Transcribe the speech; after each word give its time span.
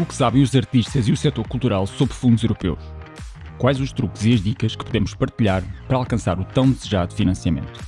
O 0.00 0.06
que 0.06 0.14
sabem 0.14 0.42
os 0.42 0.54
artistas 0.54 1.08
e 1.08 1.12
o 1.12 1.16
setor 1.16 1.48
cultural 1.48 1.84
sobre 1.84 2.14
fundos 2.14 2.44
europeus? 2.44 2.78
Quais 3.58 3.80
os 3.80 3.90
truques 3.90 4.24
e 4.24 4.32
as 4.32 4.40
dicas 4.40 4.76
que 4.76 4.84
podemos 4.84 5.12
partilhar 5.12 5.64
para 5.88 5.96
alcançar 5.96 6.38
o 6.38 6.44
tão 6.44 6.70
desejado 6.70 7.12
financiamento? 7.12 7.80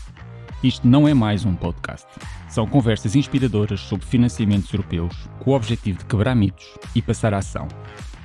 Isto 0.61 0.88
não 0.88 1.07
é 1.07 1.15
mais 1.15 1.45
um 1.45 1.54
podcast. 1.54 2.09
São 2.49 2.67
conversas 2.67 3.15
inspiradoras 3.15 3.78
sobre 3.78 4.04
financiamentos 4.06 4.73
europeus 4.74 5.28
com 5.38 5.53
o 5.53 5.54
objetivo 5.54 6.01
de 6.01 6.04
quebrar 6.06 6.35
mitos 6.35 6.67
e 6.96 7.01
passar 7.01 7.33
a 7.33 7.38
ação. 7.38 7.69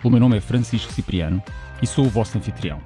O 0.04 0.09
meu 0.09 0.20
nome 0.20 0.38
é 0.38 0.41
Francisco 0.41 0.91
Cipriano 0.91 1.41
e 1.79 1.86
sou 1.86 2.07
o 2.07 2.09
vosso 2.09 2.39
anfitrião. 2.39 2.81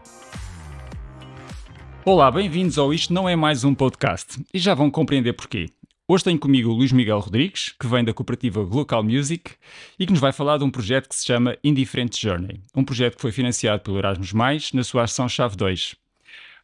Olá, 2.03 2.29
bem-vindos 2.29 2.77
ao 2.77 2.93
Isto 2.93 3.13
Não 3.13 3.29
É 3.29 3.37
Mais 3.37 3.63
Um 3.63 3.73
Podcast 3.73 4.43
e 4.53 4.59
já 4.59 4.73
vão 4.73 4.91
compreender 4.91 5.31
porquê. 5.31 5.67
Hoje 6.11 6.23
tenho 6.23 6.39
comigo 6.39 6.71
o 6.71 6.73
Luís 6.73 6.91
Miguel 6.91 7.19
Rodrigues, 7.19 7.71
que 7.79 7.85
vem 7.85 8.03
da 8.03 8.11
cooperativa 8.11 8.61
Local 8.61 9.03
Music 9.03 9.51
e 9.99 10.07
que 10.07 10.11
nos 10.11 10.19
vai 10.19 10.33
falar 10.33 10.57
de 10.57 10.63
um 10.63 10.71
projeto 10.71 11.07
que 11.07 11.15
se 11.15 11.23
chama 11.23 11.55
Indifferent 11.63 12.19
Journey, 12.19 12.61
um 12.75 12.83
projeto 12.83 13.17
que 13.17 13.21
foi 13.21 13.31
financiado 13.31 13.83
pelo 13.83 13.99
Erasmus+, 13.99 14.73
na 14.73 14.83
sua 14.83 15.03
ação 15.03 15.29
Chave 15.29 15.55
2. 15.55 15.95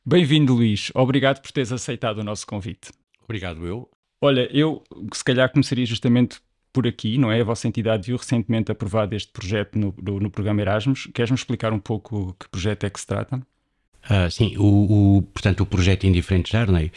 Bem-vindo, 0.04 0.56
Luís. 0.56 0.92
Obrigado 0.96 1.44
por 1.44 1.52
teres 1.52 1.72
aceitado 1.72 2.18
o 2.18 2.24
nosso 2.24 2.48
convite. 2.48 2.90
Obrigado, 3.24 3.68
eu. 3.68 3.88
Olha, 4.20 4.50
eu 4.52 4.82
se 5.14 5.24
calhar 5.24 5.48
começaria 5.52 5.86
justamente 5.86 6.40
por 6.74 6.88
aqui, 6.88 7.20
não 7.20 7.32
é? 7.32 7.40
A 7.40 7.44
vossa 7.44 7.68
entidade 7.68 8.08
viu 8.08 8.18
recentemente 8.18 8.72
aprovado 8.72 9.14
este 9.14 9.32
projeto 9.32 9.78
no, 9.78 9.94
no, 10.02 10.20
no 10.22 10.32
programa 10.32 10.62
Erasmus. 10.62 11.08
Queres-me 11.14 11.38
explicar 11.38 11.72
um 11.72 11.78
pouco 11.78 12.36
que 12.40 12.50
projeto 12.50 12.86
é 12.86 12.90
que 12.90 13.00
se 13.00 13.06
trata? 13.06 13.38
Uh, 14.10 14.32
sim, 14.32 14.58
o, 14.58 15.18
o, 15.18 15.22
portanto, 15.22 15.62
o 15.62 15.68
projeto 15.68 16.08
Indifferent 16.08 16.50
Journey 16.50 16.92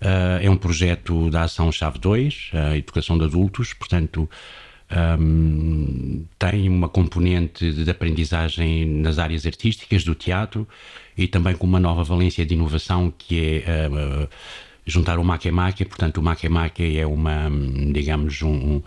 Uh, 0.00 0.42
é 0.42 0.50
um 0.50 0.56
projeto 0.56 1.30
da 1.30 1.44
Ação 1.44 1.72
Chave 1.72 1.98
2, 1.98 2.50
a 2.52 2.76
Educação 2.76 3.16
de 3.16 3.24
Adultos, 3.24 3.72
portanto, 3.72 4.28
um, 5.18 6.24
tem 6.38 6.68
uma 6.68 6.88
componente 6.88 7.72
de 7.72 7.90
aprendizagem 7.90 8.84
nas 8.84 9.18
áreas 9.18 9.46
artísticas 9.46 10.04
do 10.04 10.14
teatro 10.14 10.68
e 11.16 11.26
também 11.26 11.56
com 11.56 11.66
uma 11.66 11.80
nova 11.80 12.04
valência 12.04 12.44
de 12.44 12.54
inovação 12.54 13.12
que 13.16 13.62
é 13.66 13.88
uh, 13.88 14.28
juntar 14.84 15.18
o 15.18 15.24
Makemake, 15.24 15.84
portanto 15.86 16.18
o 16.18 16.22
Makemake 16.22 16.98
é 16.98 17.06
uma, 17.06 17.50
digamos, 17.90 18.42
um, 18.42 18.82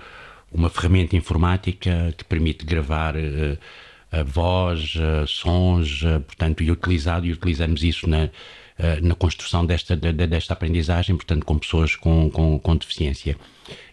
uma 0.52 0.70
ferramenta 0.70 1.17
informática 1.17 2.14
que 2.16 2.23
permite 2.23 2.64
gravar 2.66 3.16
uh, 3.16 3.58
a 4.11 4.23
voz, 4.23 4.95
sons, 5.28 6.02
portanto, 6.26 6.64
e 6.64 6.72
utilizado, 6.72 7.28
e 7.28 7.31
utilizamos 7.31 7.83
isso 7.83 8.09
na, 8.09 8.28
na 9.02 9.13
construção 9.13 9.66
desta, 9.66 9.95
desta 9.95 10.53
aprendizagem, 10.53 11.16
portanto, 11.16 11.45
com 11.45 11.58
pessoas 11.58 11.95
com, 11.95 12.30
com, 12.30 12.58
com 12.58 12.75
deficiência. 12.77 13.36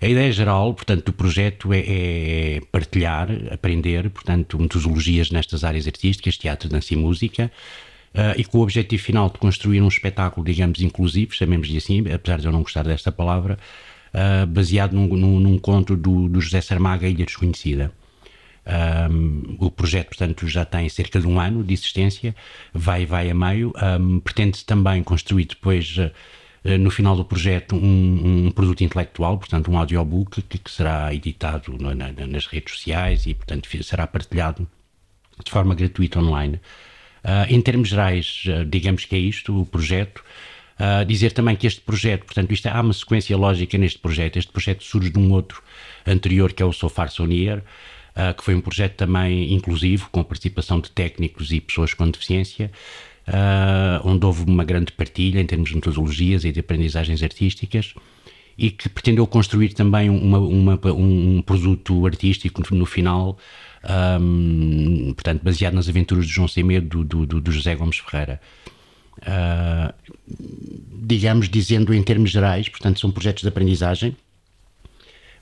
A 0.00 0.06
ideia 0.06 0.30
geral, 0.30 0.72
portanto, 0.74 1.06
do 1.06 1.12
projeto 1.12 1.72
é, 1.72 1.78
é, 1.80 2.60
partilhar, 2.70 3.28
aprender, 3.50 4.08
portanto, 4.10 4.58
metodologias 4.58 5.30
nestas 5.30 5.64
áreas 5.64 5.86
artísticas, 5.86 6.38
teatro, 6.38 6.68
dança 6.68 6.94
e 6.94 6.96
música, 6.96 7.50
Uh, 8.16 8.32
e 8.34 8.44
com 8.44 8.56
o 8.56 8.62
objetivo 8.62 9.02
final 9.02 9.28
de 9.28 9.36
construir 9.36 9.82
um 9.82 9.88
espetáculo, 9.88 10.46
digamos, 10.46 10.80
inclusivo, 10.80 11.34
chamemos-lhe 11.34 11.76
assim, 11.76 12.02
apesar 12.10 12.38
de 12.38 12.46
eu 12.46 12.52
não 12.52 12.62
gostar 12.62 12.82
desta 12.82 13.12
palavra, 13.12 13.58
uh, 14.14 14.46
baseado 14.46 14.94
num, 14.94 15.06
num, 15.06 15.38
num, 15.38 15.58
conto 15.58 15.94
do, 15.94 16.26
do 16.26 16.40
José 16.40 16.62
Sarmaga, 16.62 17.06
Ilha 17.06 17.26
Desconhecida. 17.26 17.92
Um, 18.66 19.56
o 19.60 19.70
projeto, 19.70 20.08
portanto, 20.08 20.48
já 20.48 20.64
tem 20.64 20.88
cerca 20.88 21.20
de 21.20 21.26
um 21.26 21.38
ano 21.38 21.62
de 21.62 21.72
existência, 21.72 22.34
vai 22.74 23.06
vai 23.06 23.30
a 23.30 23.34
meio. 23.34 23.72
Um, 24.00 24.18
Pretende-se 24.18 24.64
também 24.64 25.02
construir 25.04 25.44
depois, 25.44 25.96
uh, 25.98 26.78
no 26.78 26.90
final 26.90 27.16
do 27.16 27.24
projeto, 27.24 27.76
um, 27.76 28.46
um, 28.46 28.50
produto 28.50 28.82
intelectual, 28.82 29.38
portanto, 29.38 29.70
um 29.70 29.78
audiobook 29.78 30.42
que, 30.42 30.58
que 30.58 30.70
será 30.70 31.14
editado 31.14 31.76
na, 31.78 32.12
nas 32.26 32.46
redes 32.46 32.74
sociais 32.74 33.24
e, 33.26 33.34
portanto, 33.34 33.68
será 33.84 34.06
partilhado 34.06 34.66
de 35.44 35.50
forma 35.50 35.74
gratuita 35.74 36.18
online. 36.18 36.60
Uh, 37.24 37.46
em 37.48 37.60
termos 37.60 37.88
gerais, 37.88 38.44
uh, 38.46 38.64
digamos 38.64 39.04
que 39.04 39.14
é 39.14 39.18
isto, 39.18 39.60
o 39.60 39.66
projeto. 39.66 40.24
Uh, 40.78 41.04
dizer 41.06 41.32
também 41.32 41.56
que 41.56 41.66
este 41.66 41.80
projeto, 41.80 42.24
portanto, 42.24 42.52
isto, 42.52 42.66
há 42.66 42.80
uma 42.80 42.92
sequência 42.92 43.36
lógica 43.36 43.78
neste 43.78 43.98
projeto. 43.98 44.38
Este 44.38 44.50
projeto 44.50 44.84
surge 44.84 45.10
de 45.10 45.18
um 45.18 45.32
outro 45.32 45.62
anterior, 46.06 46.52
que 46.52 46.62
é 46.62 46.66
o 46.66 46.72
So 46.72 46.88
Far 46.88 47.10
So 47.10 47.26
Near, 47.26 47.62
uh, 48.16 48.34
que 48.34 48.42
foi 48.42 48.54
um 48.54 48.60
projeto 48.60 48.94
também 48.94 49.52
inclusivo, 49.52 50.08
com 50.10 50.20
a 50.20 50.24
participação 50.24 50.80
de 50.80 50.90
técnicos 50.90 51.52
e 51.52 51.60
pessoas 51.60 51.94
com 51.94 52.10
deficiência, 52.10 52.70
uh, 53.28 54.08
onde 54.08 54.24
houve 54.24 54.44
uma 54.44 54.64
grande 54.64 54.92
partilha 54.92 55.40
em 55.40 55.46
termos 55.46 55.68
de 55.68 55.76
metodologias 55.76 56.44
e 56.44 56.50
de 56.50 56.60
aprendizagens 56.60 57.22
artísticas 57.22 57.94
e 58.58 58.70
que 58.70 58.88
pretendeu 58.88 59.26
construir 59.26 59.74
também 59.74 60.08
uma, 60.08 60.38
uma, 60.38 60.80
um 60.86 61.42
produto 61.42 62.06
artístico 62.06 62.62
no 62.74 62.86
final, 62.86 63.36
um, 64.20 65.12
portanto, 65.12 65.42
baseado 65.42 65.74
nas 65.74 65.88
aventuras 65.88 66.26
de 66.26 66.32
João 66.32 66.48
Sem 66.48 66.64
Medo 66.64 67.04
do, 67.04 67.26
do, 67.26 67.40
do 67.40 67.52
José 67.52 67.74
Gomes 67.74 67.98
Ferreira. 67.98 68.40
Uh, 69.18 69.92
digamos, 71.06 71.48
dizendo 71.48 71.92
em 71.92 72.02
termos 72.02 72.30
gerais, 72.30 72.68
portanto, 72.68 72.98
são 72.98 73.10
projetos 73.10 73.42
de 73.42 73.48
aprendizagem 73.48 74.16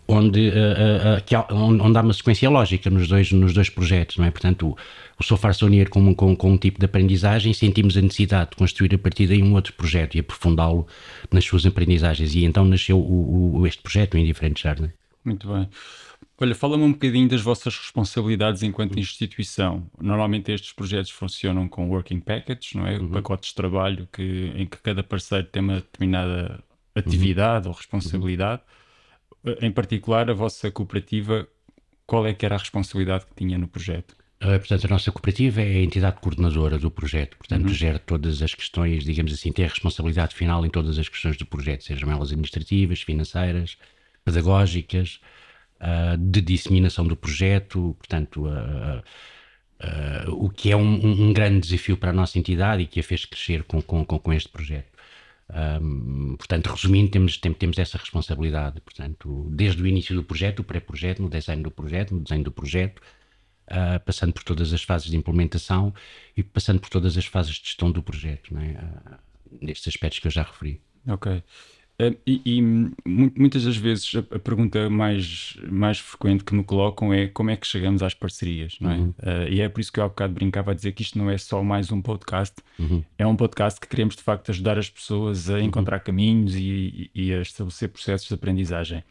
onde, 0.06 0.48
uh, 0.48 0.52
uh, 0.52 1.36
há, 1.36 1.54
onde 1.54 1.98
há 1.98 2.00
uma 2.02 2.12
sequência 2.12 2.48
lógica 2.50 2.90
nos 2.90 3.08
dois, 3.08 3.32
nos 3.32 3.54
dois 3.54 3.70
projetos, 3.70 4.18
não 4.18 4.24
é? 4.24 4.30
Portanto, 4.30 4.68
o, 4.68 4.76
o 5.18 5.24
Sofar 5.24 5.54
Sonier 5.54 5.88
com, 5.88 6.14
com, 6.14 6.36
com 6.36 6.52
um 6.52 6.58
tipo 6.58 6.78
de 6.78 6.84
aprendizagem, 6.84 7.52
sentimos 7.52 7.96
a 7.96 8.02
necessidade 8.02 8.50
de 8.50 8.56
construir 8.56 8.94
a 8.94 8.98
partir 8.98 9.26
daí 9.26 9.42
um 9.42 9.54
outro 9.54 9.72
projeto 9.72 10.16
e 10.16 10.20
aprofundá-lo 10.20 10.86
nas 11.32 11.44
suas 11.44 11.64
aprendizagens. 11.64 12.34
E 12.34 12.44
então 12.44 12.64
nasceu 12.64 12.98
o, 12.98 13.60
o, 13.60 13.66
este 13.66 13.82
projeto, 13.82 14.14
o 14.14 14.18
Indiferente 14.18 14.62
Jardim. 14.62 14.90
Muito 15.24 15.48
bem. 15.48 15.68
Olha, 16.38 16.54
fala-me 16.54 16.82
um 16.82 16.92
bocadinho 16.92 17.28
das 17.28 17.40
vossas 17.40 17.78
responsabilidades 17.78 18.62
enquanto 18.62 18.98
instituição. 18.98 19.86
Normalmente 20.00 20.50
estes 20.52 20.72
projetos 20.72 21.10
funcionam 21.10 21.68
com 21.68 21.88
working 21.88 22.20
packages, 22.20 22.74
não 22.74 22.86
é? 22.86 22.98
Uhum. 22.98 23.08
Pacotes 23.08 23.50
de 23.50 23.54
trabalho 23.54 24.08
que, 24.12 24.52
em 24.56 24.66
que 24.66 24.76
cada 24.78 25.02
parceiro 25.02 25.46
tem 25.46 25.62
uma 25.62 25.76
determinada 25.76 26.62
atividade 26.94 27.66
uhum. 27.66 27.72
ou 27.72 27.78
responsabilidade. 27.78 28.60
Uhum 28.60 28.83
em 29.60 29.70
particular, 29.70 30.30
a 30.30 30.34
vossa 30.34 30.70
cooperativa, 30.70 31.46
qual 32.06 32.26
é 32.26 32.34
que 32.34 32.44
era 32.44 32.54
a 32.54 32.58
responsabilidade 32.58 33.26
que 33.26 33.34
tinha 33.34 33.58
no 33.58 33.68
projeto? 33.68 34.16
Uh, 34.42 34.58
portanto, 34.58 34.84
a 34.84 34.88
nossa 34.88 35.10
cooperativa 35.10 35.62
é 35.62 35.76
a 35.76 35.82
entidade 35.82 36.20
coordenadora 36.20 36.78
do 36.78 36.90
projeto, 36.90 37.36
portanto, 37.38 37.68
uhum. 37.68 37.74
gera 37.74 37.98
todas 37.98 38.42
as 38.42 38.52
questões, 38.54 39.04
digamos 39.04 39.32
assim, 39.32 39.52
tem 39.52 39.64
a 39.64 39.68
responsabilidade 39.68 40.34
final 40.34 40.66
em 40.66 40.70
todas 40.70 40.98
as 40.98 41.08
questões 41.08 41.36
do 41.36 41.46
projeto, 41.46 41.84
sejam 41.84 42.10
elas 42.10 42.30
administrativas, 42.30 43.00
financeiras, 43.00 43.78
pedagógicas, 44.24 45.20
uh, 45.80 46.18
de 46.18 46.40
disseminação 46.40 47.06
do 47.06 47.16
projeto, 47.16 47.96
portanto, 47.98 48.46
uh, 48.46 49.02
o 50.28 50.50
que 50.50 50.70
é 50.70 50.76
um, 50.76 51.28
um, 51.28 51.32
grande 51.32 51.60
desafio 51.60 51.96
para 51.96 52.10
a 52.10 52.12
nossa 52.12 52.38
entidade 52.38 52.82
e 52.82 52.86
que 52.86 53.00
a 53.00 53.02
fez 53.02 53.24
crescer 53.24 53.62
com, 53.64 53.80
com, 53.82 54.04
com 54.04 54.32
este 54.32 54.48
projeto. 54.48 54.93
Um, 55.52 56.36
portanto, 56.36 56.68
resumindo, 56.68 57.10
temos, 57.10 57.36
temos 57.38 57.78
essa 57.78 57.98
responsabilidade. 57.98 58.80
Portanto, 58.80 59.46
desde 59.50 59.82
o 59.82 59.86
início 59.86 60.14
do 60.14 60.24
projeto, 60.24 60.60
o 60.60 60.64
pré-projeto, 60.64 61.22
no 61.22 61.28
desenho 61.28 61.62
do 61.62 61.70
projeto, 61.70 62.14
no 62.14 62.20
desenho 62.20 62.44
do 62.44 62.52
projeto, 62.52 63.00
uh, 63.70 64.00
passando 64.04 64.32
por 64.32 64.42
todas 64.42 64.72
as 64.72 64.82
fases 64.82 65.08
de 65.10 65.16
implementação 65.16 65.94
e 66.36 66.42
passando 66.42 66.80
por 66.80 66.88
todas 66.88 67.16
as 67.16 67.26
fases 67.26 67.56
de 67.56 67.66
gestão 67.66 67.90
do 67.90 68.02
projeto, 68.02 68.54
né? 68.54 68.76
uh, 68.80 69.18
nestes 69.60 69.88
aspectos 69.88 70.18
que 70.18 70.26
eu 70.26 70.32
já 70.32 70.42
referi. 70.42 70.80
Ok. 71.06 71.42
Uh, 72.00 72.16
e, 72.26 72.42
e, 72.44 72.62
muitas 73.06 73.64
das 73.64 73.76
vezes 73.76 74.12
a, 74.16 74.34
a, 74.34 74.38
pergunta 74.40 74.90
mais, 74.90 75.56
mais 75.70 76.00
frequente 76.00 76.42
que 76.42 76.52
me 76.52 76.64
colocam 76.64 77.14
é 77.14 77.28
como 77.28 77.50
é 77.50 77.56
que 77.56 77.64
chegamos 77.64 78.02
às 78.02 78.12
parcerias, 78.12 78.76
não 78.80 78.90
é? 78.90 78.96
Uhum. 78.96 79.08
Uh, 79.10 79.48
e 79.48 79.60
é 79.60 79.68
por 79.68 79.80
isso 79.80 79.92
que 79.92 80.00
eu 80.00 80.04
há 80.04 80.08
bocado 80.08 80.34
brincava 80.34 80.72
a 80.72 80.74
dizer 80.74 80.90
que 80.90 81.02
isto 81.02 81.16
não 81.16 81.30
é 81.30 81.38
só 81.38 81.62
mais 81.62 81.92
um 81.92 82.02
podcast, 82.02 82.56
uhum. 82.80 83.04
é 83.16 83.24
um 83.24 83.36
podcast 83.36 83.80
que 83.80 83.86
queremos 83.86 84.16
de 84.16 84.22
facto 84.22 84.50
ajudar 84.50 84.76
as 84.76 84.90
pessoas 84.90 85.48
a 85.48 85.54
uhum. 85.54 85.60
encontrar 85.60 86.00
caminhos 86.00 86.56
e, 86.56 87.10
e, 87.14 87.32
a 87.32 87.40
estabelecer 87.40 87.88
processos 87.88 88.26
de 88.26 88.34
aprendizagem. 88.34 89.04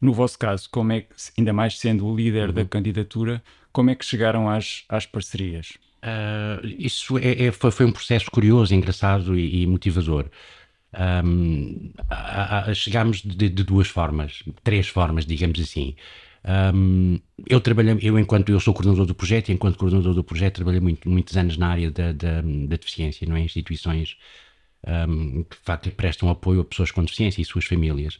No 0.00 0.12
vosso 0.12 0.38
caso, 0.38 0.68
como 0.70 0.92
é 0.92 1.00
que, 1.00 1.14
ainda 1.36 1.52
mais 1.52 1.78
sendo 1.78 2.06
o 2.06 2.14
líder 2.14 2.52
da 2.52 2.62
uhum. 2.62 2.68
candidatura, 2.68 3.42
como 3.72 3.90
é 3.90 3.96
que 3.96 4.04
chegaram 4.04 4.48
às, 4.48 4.84
às 4.88 5.04
parcerias? 5.04 5.78
Uh, 6.00 6.64
isso 6.78 7.18
é, 7.18 7.46
é, 7.46 7.52
foi, 7.52 7.70
foi, 7.70 7.84
um 7.84 7.92
processo 7.92 8.30
curioso, 8.30 8.74
engraçado 8.74 9.38
e, 9.38 9.62
e 9.62 9.66
motivador. 9.66 10.26
Um, 10.92 11.92
a, 12.08 12.70
a, 12.70 12.74
chegámos 12.74 13.22
de, 13.22 13.48
de, 13.48 13.62
duas 13.62 13.88
formas, 13.88 14.42
três 14.64 14.88
formas, 14.88 15.24
digamos 15.24 15.60
assim. 15.60 15.94
Um, 16.74 17.20
eu 17.46 17.60
trabalhei, 17.60 17.98
eu 18.02 18.18
enquanto 18.18 18.48
eu 18.50 18.58
sou 18.58 18.74
coordenador 18.74 19.06
do 19.06 19.14
projeto, 19.14 19.52
enquanto 19.52 19.78
coordenador 19.78 20.14
do 20.14 20.24
projeto 20.24 20.56
trabalhei 20.56 20.80
muito, 20.80 21.08
muitos 21.08 21.36
anos 21.36 21.56
na 21.56 21.68
área 21.68 21.90
da, 21.90 22.12
da, 22.12 22.40
da 22.42 22.76
deficiência, 22.76 23.26
não 23.28 23.36
é? 23.36 23.40
Instituições 23.40 24.16
um, 24.86 25.44
que 25.44 25.56
de 25.56 25.62
facto 25.62 25.90
prestam 25.92 26.28
apoio 26.28 26.60
a 26.60 26.64
pessoas 26.64 26.90
com 26.90 27.02
deficiência 27.04 27.40
e 27.40 27.44
suas 27.44 27.64
famílias. 27.64 28.18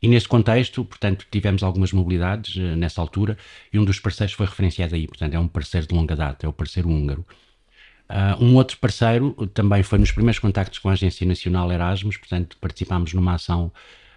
E 0.00 0.08
nesse 0.08 0.28
contexto, 0.28 0.84
portanto, 0.84 1.26
tivemos 1.30 1.62
algumas 1.62 1.92
mobilidades 1.92 2.56
uh, 2.56 2.76
nessa 2.76 3.00
altura 3.00 3.36
e 3.72 3.78
um 3.78 3.84
dos 3.84 3.98
parceiros 4.00 4.34
foi 4.34 4.46
referenciado 4.46 4.94
aí, 4.94 5.06
portanto, 5.06 5.34
é 5.34 5.38
um 5.38 5.48
parceiro 5.48 5.86
de 5.86 5.94
longa 5.94 6.16
data, 6.16 6.46
é 6.46 6.48
o 6.48 6.52
parceiro 6.52 6.88
húngaro. 6.88 7.26
Uh, 8.10 8.42
um 8.42 8.56
outro 8.56 8.78
parceiro 8.78 9.32
também 9.48 9.82
foi 9.82 9.98
nos 9.98 10.10
primeiros 10.10 10.38
contactos 10.38 10.78
com 10.78 10.88
a 10.88 10.92
Agência 10.92 11.26
Nacional 11.26 11.70
Erasmus, 11.70 12.16
portanto, 12.16 12.56
participámos 12.58 13.12
numa 13.12 13.34
ação 13.34 13.70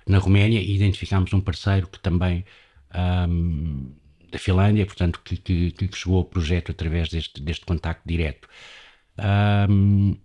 na 0.08 0.18
Roménia 0.18 0.60
e 0.60 0.76
identificámos 0.76 1.34
um 1.34 1.42
parceiro 1.42 1.88
que 1.88 2.00
também 2.00 2.46
um, 3.30 3.92
da 4.32 4.40
Finlândia, 4.40 4.86
portanto, 4.86 5.22
que, 5.24 5.38
que, 5.38 5.72
que, 5.72 5.98
chegou 5.98 6.18
ao 6.20 6.26
projeto 6.26 6.72
através 6.72 7.10
deste, 7.10 7.42
deste 7.42 7.66
contacto 7.66 8.02
direto. 8.06 8.48
Um, 9.70 10.16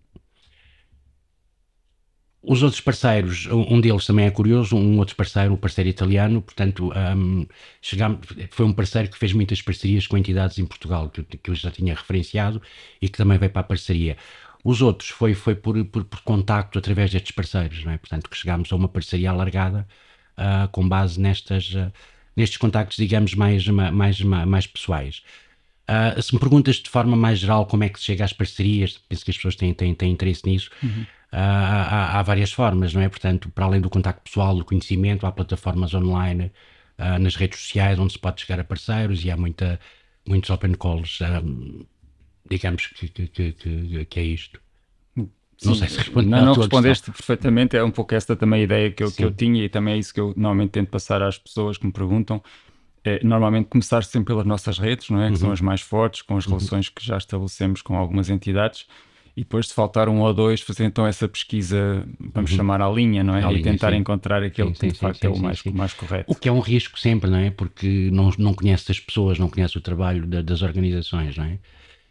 os 2.48 2.62
outros 2.62 2.80
parceiros, 2.80 3.48
um 3.50 3.80
deles 3.80 4.06
também 4.06 4.24
é 4.24 4.30
curioso, 4.30 4.76
um 4.76 4.98
outro 4.98 5.16
parceiro, 5.16 5.52
um 5.52 5.56
parceiro 5.56 5.90
italiano, 5.90 6.40
portanto, 6.40 6.92
um, 6.94 7.44
chegamos, 7.82 8.20
foi 8.52 8.64
um 8.64 8.72
parceiro 8.72 9.10
que 9.10 9.18
fez 9.18 9.32
muitas 9.32 9.60
parcerias 9.60 10.06
com 10.06 10.16
entidades 10.16 10.56
em 10.56 10.64
Portugal, 10.64 11.10
que, 11.10 11.24
que 11.24 11.50
eu 11.50 11.54
já 11.56 11.72
tinha 11.72 11.92
referenciado 11.92 12.62
e 13.02 13.08
que 13.08 13.18
também 13.18 13.36
veio 13.36 13.50
para 13.50 13.62
a 13.62 13.64
parceria. 13.64 14.16
Os 14.62 14.80
outros 14.80 15.08
foi, 15.08 15.34
foi 15.34 15.56
por, 15.56 15.84
por, 15.86 16.04
por 16.04 16.20
contacto 16.20 16.78
através 16.78 17.10
destes 17.10 17.32
parceiros, 17.32 17.84
não 17.84 17.90
é? 17.90 17.98
portanto, 17.98 18.30
que 18.30 18.36
chegámos 18.36 18.72
a 18.72 18.76
uma 18.76 18.88
parceria 18.88 19.30
alargada 19.30 19.84
uh, 20.38 20.68
com 20.68 20.88
base 20.88 21.20
nestas, 21.20 21.74
uh, 21.74 21.92
nestes 22.36 22.58
contactos, 22.58 22.96
digamos, 22.96 23.34
mais, 23.34 23.66
mais, 23.66 24.20
mais, 24.20 24.46
mais 24.46 24.66
pessoais. 24.68 25.24
Uh, 25.90 26.22
se 26.22 26.32
me 26.32 26.38
perguntas 26.38 26.76
de 26.76 26.90
forma 26.90 27.16
mais 27.16 27.40
geral 27.40 27.66
como 27.66 27.82
é 27.82 27.88
que 27.88 27.98
se 27.98 28.04
chega 28.04 28.24
às 28.24 28.32
parcerias, 28.32 29.00
penso 29.08 29.24
que 29.24 29.32
as 29.32 29.36
pessoas 29.36 29.56
têm, 29.56 29.74
têm, 29.74 29.92
têm 29.94 30.12
interesse 30.12 30.46
nisso. 30.46 30.70
Uhum 30.80 31.06
há, 31.38 32.18
há, 32.18 32.22
várias 32.22 32.52
formas, 32.52 32.94
não 32.94 33.02
é? 33.02 33.08
Portanto, 33.08 33.50
para 33.50 33.66
além 33.66 33.80
do 33.80 33.90
contacto 33.90 34.22
pessoal, 34.22 34.56
do 34.56 34.64
conhecimento, 34.64 35.26
há 35.26 35.32
plataformas 35.32 35.92
online, 35.92 36.50
uh, 36.98 37.18
nas 37.18 37.36
redes 37.36 37.60
sociais, 37.60 37.98
onde 37.98 38.14
se 38.14 38.18
pode 38.18 38.40
chegar 38.40 38.58
a 38.58 38.64
parceiros 38.64 39.24
e 39.24 39.30
há 39.30 39.36
muita, 39.36 39.78
muitos 40.26 40.48
open 40.48 40.72
calls, 40.72 41.18
um, 41.20 41.84
digamos 42.48 42.86
que, 42.86 43.08
que, 43.08 43.52
que, 43.52 44.04
que, 44.06 44.20
é 44.20 44.22
isto. 44.22 44.60
Sim, 45.58 45.68
não 45.68 45.74
sei 45.74 45.88
se 45.88 45.98
respondi 45.98 46.28
Não, 46.28 46.44
não 46.44 46.54
respondeste 46.54 47.10
questão. 47.10 47.14
perfeitamente, 47.14 47.76
é 47.76 47.82
um 47.82 47.90
pouco 47.90 48.14
esta 48.14 48.36
também 48.36 48.60
a 48.60 48.64
ideia 48.64 48.90
que 48.90 49.02
eu, 49.02 49.10
que 49.10 49.24
eu 49.24 49.30
tinha 49.30 49.64
e 49.64 49.68
também 49.68 49.94
é 49.94 49.98
isso 49.98 50.12
que 50.12 50.20
eu 50.20 50.34
normalmente 50.36 50.70
tento 50.70 50.90
passar 50.90 51.22
às 51.22 51.38
pessoas 51.38 51.78
que 51.78 51.86
me 51.86 51.92
perguntam. 51.92 52.42
É, 53.02 53.22
normalmente 53.22 53.66
começar 53.66 54.02
sempre 54.02 54.26
pelas 54.26 54.44
nossas 54.44 54.78
redes, 54.78 55.08
não 55.10 55.22
é? 55.22 55.26
Que 55.26 55.32
uhum. 55.32 55.36
são 55.36 55.52
as 55.52 55.60
mais 55.60 55.80
fortes, 55.80 56.22
com 56.22 56.36
as 56.36 56.44
uhum. 56.44 56.56
relações 56.56 56.88
uhum. 56.88 56.92
que 56.96 57.06
já 57.06 57.16
estabelecemos 57.16 57.80
com 57.80 57.96
algumas 57.96 58.28
entidades 58.28 58.86
e 59.36 59.42
depois, 59.42 59.68
se 59.68 59.74
faltar 59.74 60.08
um 60.08 60.20
ou 60.20 60.32
dois, 60.32 60.62
fazer 60.62 60.84
então 60.84 61.06
essa 61.06 61.28
pesquisa, 61.28 62.08
vamos 62.32 62.50
uhum. 62.50 62.56
chamar 62.56 62.80
à 62.80 62.88
linha, 62.88 63.22
não 63.22 63.36
é? 63.36 63.44
À 63.44 63.52
e 63.52 63.56
linha, 63.56 63.72
tentar 63.72 63.90
sim. 63.90 63.98
encontrar 63.98 64.42
aquele 64.42 64.74
sim, 64.74 64.88
que 64.88 64.92
de 64.92 64.98
facto 64.98 65.20
sim, 65.20 65.26
é 65.26 65.30
o 65.30 65.38
mais, 65.38 65.62
mais 65.64 65.92
correto. 65.92 66.32
O 66.32 66.34
que 66.34 66.48
é 66.48 66.52
um 66.52 66.60
risco 66.60 66.98
sempre, 66.98 67.28
não 67.28 67.36
é? 67.36 67.50
Porque 67.50 68.08
não, 68.10 68.32
não 68.38 68.54
conhece 68.54 68.90
as 68.90 68.98
pessoas, 68.98 69.38
não 69.38 69.50
conhece 69.50 69.76
o 69.76 69.80
trabalho 69.82 70.26
da, 70.26 70.40
das 70.40 70.62
organizações, 70.62 71.36
não 71.36 71.44
é? 71.44 71.58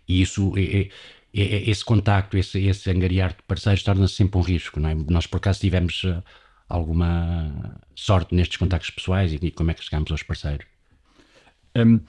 E 0.08 0.22
isso, 0.22 0.54
é, 0.56 0.62
é, 0.62 0.90
é, 1.34 1.42
é 1.42 1.70
esse 1.70 1.84
contacto, 1.84 2.38
esse, 2.38 2.60
esse 2.60 2.92
angariar 2.92 3.32
de 3.32 3.42
parceiros 3.48 3.82
torna-se 3.82 4.14
sempre 4.14 4.38
um 4.38 4.42
risco, 4.42 4.80
não 4.80 4.90
é? 4.90 4.96
Nós, 5.10 5.26
por 5.26 5.38
acaso, 5.38 5.60
tivemos 5.62 6.04
eh, 6.06 6.22
alguma 6.70 7.76
sorte 7.96 8.36
nestes 8.36 8.58
contactos 8.58 8.92
pessoais 8.92 9.34
e, 9.34 9.50
como 9.50 9.72
é 9.72 9.74
que 9.74 9.84
chegamos 9.84 10.12
aos 10.12 10.22
parceiros? 10.22 10.68
Um, 11.76 12.00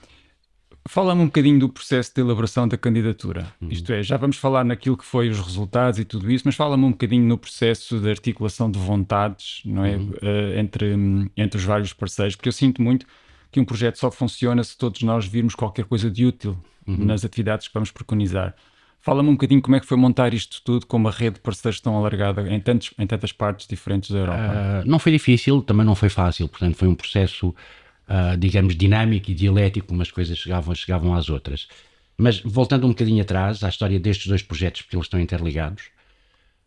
Fala-me 0.87 1.21
um 1.21 1.25
bocadinho 1.25 1.59
do 1.59 1.69
processo 1.69 2.13
de 2.15 2.21
elaboração 2.21 2.67
da 2.67 2.77
candidatura. 2.77 3.47
Uhum. 3.61 3.69
Isto 3.69 3.91
é, 3.91 4.01
já 4.01 4.15
vamos 4.15 4.37
falar 4.37 4.63
naquilo 4.63 4.97
que 4.97 5.05
foi 5.05 5.29
os 5.29 5.39
resultados 5.39 5.99
e 5.99 6.05
tudo 6.05 6.31
isso, 6.31 6.43
mas 6.45 6.55
fala-me 6.55 6.85
um 6.85 6.91
bocadinho 6.91 7.25
no 7.25 7.37
processo 7.37 7.99
de 7.99 8.09
articulação 8.09 8.71
de 8.71 8.79
vontades, 8.79 9.61
não 9.65 9.83
é? 9.83 9.97
Uhum. 9.97 10.09
Uh, 10.09 10.59
entre, 10.59 10.95
entre 11.35 11.57
os 11.57 11.63
vários 11.65 11.93
parceiros, 11.93 12.35
porque 12.35 12.47
eu 12.47 12.53
sinto 12.53 12.81
muito 12.81 13.05
que 13.51 13.59
um 13.59 13.65
projeto 13.65 13.97
só 13.97 14.09
funciona 14.09 14.63
se 14.63 14.77
todos 14.77 15.01
nós 15.03 15.25
virmos 15.25 15.55
qualquer 15.55 15.85
coisa 15.85 16.09
de 16.09 16.25
útil 16.25 16.57
uhum. 16.87 17.05
nas 17.05 17.25
atividades 17.25 17.67
que 17.67 17.73
vamos 17.73 17.91
preconizar. 17.91 18.55
Fala-me 18.99 19.29
um 19.29 19.33
bocadinho 19.33 19.61
como 19.61 19.75
é 19.75 19.79
que 19.79 19.85
foi 19.85 19.97
montar 19.97 20.33
isto 20.33 20.61
tudo 20.63 20.85
com 20.85 20.97
uma 20.97 21.11
rede 21.11 21.35
de 21.35 21.41
parceiros 21.41 21.79
tão 21.79 21.95
alargada 21.95 22.41
em, 22.53 22.59
tantos, 22.59 22.93
em 22.97 23.05
tantas 23.05 23.31
partes 23.31 23.67
diferentes 23.67 24.11
da 24.11 24.19
Europa. 24.19 24.83
Uh, 24.85 24.89
não 24.89 24.99
foi 24.99 25.11
difícil, 25.11 25.61
também 25.61 25.85
não 25.85 25.95
foi 25.95 26.09
fácil, 26.09 26.47
portanto 26.47 26.75
foi 26.75 26.87
um 26.87 26.95
processo 26.95 27.53
uh, 28.09 28.37
digamos, 28.37 28.75
dinâmico 28.75 29.31
e 29.31 29.33
dialético, 29.33 29.93
umas 29.93 30.11
coisas 30.11 30.37
chegavam, 30.37 30.73
chegavam 30.75 31.13
às 31.13 31.29
outras. 31.29 31.67
Mas 32.17 32.39
voltando 32.39 32.85
um 32.85 32.89
bocadinho 32.89 33.21
atrás, 33.21 33.63
à 33.63 33.69
história 33.69 33.99
destes 33.99 34.27
dois 34.27 34.41
projetos, 34.41 34.81
porque 34.81 34.95
eles 34.95 35.05
estão 35.05 35.19
interligados, 35.19 35.85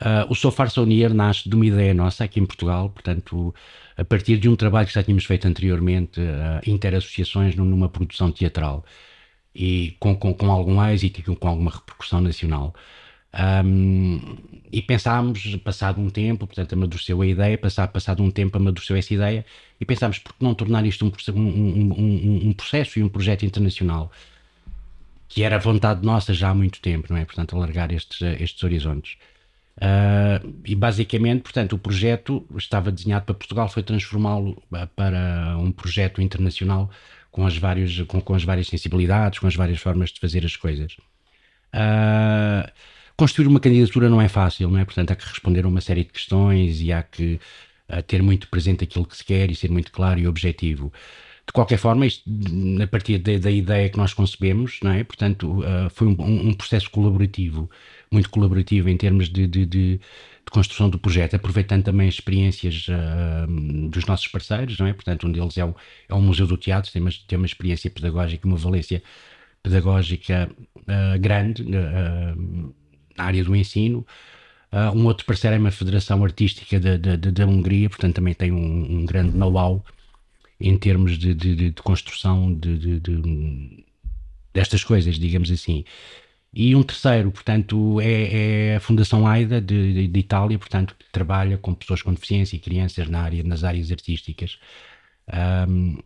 uh, 0.02 0.30
o 0.30 0.34
So 0.34 0.50
Far 0.50 0.70
So 0.70 0.86
Near 0.86 1.12
nasce 1.12 1.48
de 1.48 1.54
uma 1.54 1.66
ideia 1.66 1.92
nossa 1.94 2.24
aqui 2.24 2.40
em 2.40 2.46
Portugal, 2.46 2.90
portanto, 2.90 3.54
a 3.96 4.04
partir 4.04 4.38
de 4.38 4.48
um 4.48 4.56
trabalho 4.56 4.86
que 4.86 4.94
já 4.94 5.02
tínhamos 5.02 5.24
feito 5.24 5.46
anteriormente, 5.46 6.20
uh, 6.20 6.60
interassociações 6.70 7.56
numa 7.56 7.88
produção 7.88 8.30
teatral, 8.30 8.84
e 9.54 9.96
com, 9.98 10.14
com, 10.16 10.32
com 10.34 10.50
algum 10.50 10.82
êxito 10.84 11.20
e 11.20 11.36
com 11.36 11.48
alguma 11.48 11.70
repercussão 11.70 12.20
nacional. 12.20 12.74
Um, 13.32 14.36
e 14.72 14.82
pensámos, 14.82 15.56
passado 15.56 16.00
um 16.00 16.10
tempo, 16.10 16.46
portanto, 16.46 16.72
amadureceu 16.72 17.20
a 17.22 17.26
ideia, 17.26 17.58
passado, 17.58 17.90
passado 17.90 18.22
um 18.22 18.30
tempo, 18.30 18.56
amadureceu 18.56 18.96
essa 18.96 19.12
ideia, 19.12 19.44
e 19.80 19.84
pensámos, 19.84 20.18
por 20.18 20.34
que 20.34 20.44
não 20.44 20.54
tornar 20.54 20.84
isto 20.86 21.04
um, 21.04 21.12
um, 21.32 21.92
um, 21.92 22.48
um, 22.48 22.52
processo 22.52 22.98
e 22.98 23.02
um 23.02 23.08
projeto 23.08 23.44
internacional? 23.44 24.10
Que 25.28 25.42
era 25.42 25.58
vontade 25.58 26.04
nossa 26.04 26.34
já 26.34 26.50
há 26.50 26.54
muito 26.54 26.80
tempo, 26.80 27.06
não 27.10 27.16
é? 27.16 27.24
Portanto, 27.24 27.56
alargar 27.56 27.92
estes, 27.92 28.20
estes 28.40 28.62
horizontes. 28.62 29.16
Uh, 29.76 30.54
e 30.64 30.74
basicamente, 30.74 31.42
portanto, 31.42 31.74
o 31.74 31.78
projeto 31.78 32.44
estava 32.56 32.92
desenhado 32.92 33.24
para 33.24 33.34
Portugal, 33.34 33.68
foi 33.68 33.82
transformá-lo 33.82 34.62
para 34.94 35.56
um 35.58 35.72
projeto 35.72 36.20
internacional 36.20 36.90
com 37.30 37.46
as, 37.46 37.56
várias, 37.56 38.00
com, 38.02 38.20
com 38.20 38.34
as 38.34 38.44
várias 38.44 38.68
sensibilidades, 38.68 39.38
com 39.38 39.46
as 39.46 39.54
várias 39.54 39.80
formas 39.80 40.10
de 40.10 40.20
fazer 40.20 40.44
as 40.44 40.56
coisas. 40.56 40.96
Uh, 41.72 42.68
construir 43.20 43.48
uma 43.48 43.60
candidatura 43.60 44.08
não 44.08 44.18
é 44.18 44.28
fácil, 44.28 44.70
não 44.70 44.78
é? 44.78 44.84
Portanto, 44.86 45.10
há 45.10 45.14
que 45.14 45.26
responder 45.26 45.66
a 45.66 45.68
uma 45.68 45.82
série 45.82 46.04
de 46.04 46.10
questões 46.10 46.80
e 46.80 46.90
há 46.90 47.02
que 47.02 47.38
uh, 47.90 48.02
ter 48.02 48.22
muito 48.22 48.48
presente 48.48 48.82
aquilo 48.82 49.04
que 49.04 49.14
se 49.14 49.22
quer 49.22 49.50
e 49.50 49.54
ser 49.54 49.70
muito 49.70 49.92
claro 49.92 50.18
e 50.18 50.26
objetivo. 50.26 50.90
De 51.46 51.52
qualquer 51.52 51.76
forma, 51.76 52.06
isto, 52.06 52.24
a 52.82 52.86
partir 52.86 53.18
de, 53.18 53.38
da 53.38 53.50
ideia 53.50 53.90
que 53.90 53.98
nós 53.98 54.14
concebemos, 54.14 54.78
não 54.82 54.92
é? 54.92 55.04
Portanto, 55.04 55.60
uh, 55.60 55.90
foi 55.90 56.06
um, 56.06 56.16
um, 56.48 56.54
processo 56.54 56.90
colaborativo, 56.90 57.68
muito 58.10 58.30
colaborativo 58.30 58.88
em 58.88 58.96
termos 58.96 59.28
de, 59.28 59.46
de, 59.46 59.66
de, 59.66 59.96
de 59.98 60.00
construção 60.50 60.88
do 60.88 60.98
projeto, 60.98 61.36
aproveitando 61.36 61.84
também 61.84 62.08
as 62.08 62.14
experiências 62.14 62.86
uh, 62.88 63.88
dos 63.90 64.06
nossos 64.06 64.28
parceiros, 64.28 64.78
não 64.78 64.86
é? 64.86 64.94
Portanto, 64.94 65.26
um 65.26 65.32
deles 65.32 65.58
é 65.58 65.64
o, 65.66 65.74
é 66.08 66.14
o 66.14 66.22
Museu 66.22 66.46
do 66.46 66.56
Teatro, 66.56 66.90
tem 66.90 67.02
uma, 67.02 67.10
tem 67.28 67.36
uma 67.36 67.46
experiência 67.46 67.90
pedagógica, 67.90 68.46
uma 68.46 68.56
valência 68.56 69.02
pedagógica 69.62 70.50
uh, 70.78 71.18
grande, 71.20 71.64
uh, 71.64 72.74
na 73.16 73.24
área 73.24 73.44
do 73.44 73.54
ensino. 73.54 74.06
Uh, 74.72 74.96
um 74.96 75.06
outro 75.06 75.26
parceiro 75.26 75.56
é 75.56 75.58
uma 75.58 75.70
federação 75.70 76.22
artística 76.24 76.78
da, 76.78 77.46
Hungria, 77.46 77.88
portanto 77.88 78.14
também 78.14 78.34
tem 78.34 78.52
um, 78.52 79.00
um 79.00 79.04
grande 79.04 79.36
know-how 79.36 79.84
em 80.60 80.76
termos 80.78 81.18
de, 81.18 81.34
de, 81.34 81.70
de 81.70 81.82
construção 81.82 82.52
de, 82.54 83.00
destas 84.52 84.84
coisas, 84.84 85.16
digamos 85.18 85.50
assim. 85.50 85.84
E 86.52 86.74
um 86.74 86.82
terceiro, 86.82 87.30
portanto, 87.30 88.00
é, 88.00 88.72
é 88.72 88.76
a 88.76 88.80
Fundação 88.80 89.26
AIDA 89.26 89.60
de, 89.60 90.08
de, 90.08 90.20
Itália, 90.20 90.58
portanto, 90.58 90.96
que 90.98 91.04
trabalha 91.12 91.56
com 91.56 91.72
pessoas 91.74 92.02
com 92.02 92.12
deficiência 92.12 92.56
e 92.56 92.58
crianças 92.58 93.08
na 93.08 93.20
área, 93.22 93.42
nas 93.44 93.62
áreas 93.62 93.90
artísticas. 93.90 94.58
Um, 95.68 95.98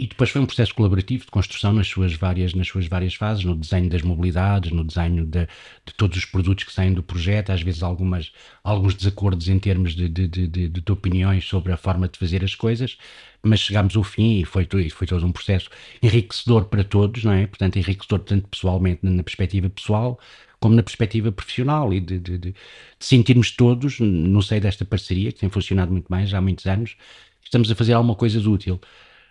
e 0.00 0.06
depois 0.06 0.30
foi 0.30 0.40
um 0.40 0.46
processo 0.46 0.74
colaborativo 0.74 1.26
de 1.26 1.30
construção 1.30 1.74
nas 1.74 1.86
suas 1.86 2.14
várias, 2.14 2.54
nas 2.54 2.66
suas 2.66 2.86
várias 2.86 3.14
fases, 3.14 3.44
no 3.44 3.54
desenho 3.54 3.90
das 3.90 4.00
mobilidades, 4.00 4.72
no 4.72 4.82
desenho 4.82 5.26
de, 5.26 5.46
de 5.84 5.92
todos 5.94 6.16
os 6.16 6.24
produtos 6.24 6.64
que 6.64 6.72
saem 6.72 6.94
do 6.94 7.02
projeto, 7.02 7.50
às 7.50 7.60
vezes 7.60 7.82
algumas, 7.82 8.32
alguns 8.64 8.94
desacordos 8.94 9.46
em 9.50 9.58
termos 9.58 9.94
de, 9.94 10.08
de, 10.08 10.26
de, 10.26 10.68
de 10.68 10.92
opiniões 10.92 11.46
sobre 11.46 11.70
a 11.70 11.76
forma 11.76 12.08
de 12.08 12.18
fazer 12.18 12.42
as 12.42 12.54
coisas, 12.54 12.96
mas 13.42 13.60
chegámos 13.60 13.94
ao 13.94 14.02
fim 14.02 14.40
e 14.40 14.44
foi, 14.46 14.66
foi 14.90 15.06
todo 15.06 15.26
um 15.26 15.32
processo 15.32 15.68
enriquecedor 16.02 16.64
para 16.64 16.82
todos, 16.82 17.22
não 17.22 17.32
é? 17.32 17.46
Portanto, 17.46 17.76
enriquecedor 17.76 18.20
tanto 18.20 18.48
pessoalmente, 18.48 19.00
na 19.02 19.22
perspectiva 19.22 19.68
pessoal, 19.68 20.18
como 20.58 20.74
na 20.74 20.82
perspectiva 20.82 21.30
profissional 21.30 21.92
e 21.92 22.00
de, 22.00 22.18
de, 22.18 22.38
de, 22.38 22.54
sentirmos 22.98 23.50
todos, 23.50 24.00
no 24.00 24.42
seio 24.42 24.62
desta 24.62 24.84
parceria, 24.86 25.30
que 25.30 25.40
tem 25.40 25.50
funcionado 25.50 25.92
muito 25.92 26.06
bem 26.10 26.26
já 26.26 26.38
há 26.38 26.40
muitos 26.40 26.64
anos, 26.66 26.96
estamos 27.44 27.70
a 27.70 27.74
fazer 27.74 27.92
alguma 27.92 28.14
coisa 28.14 28.40
de 28.40 28.48
útil. 28.48 28.80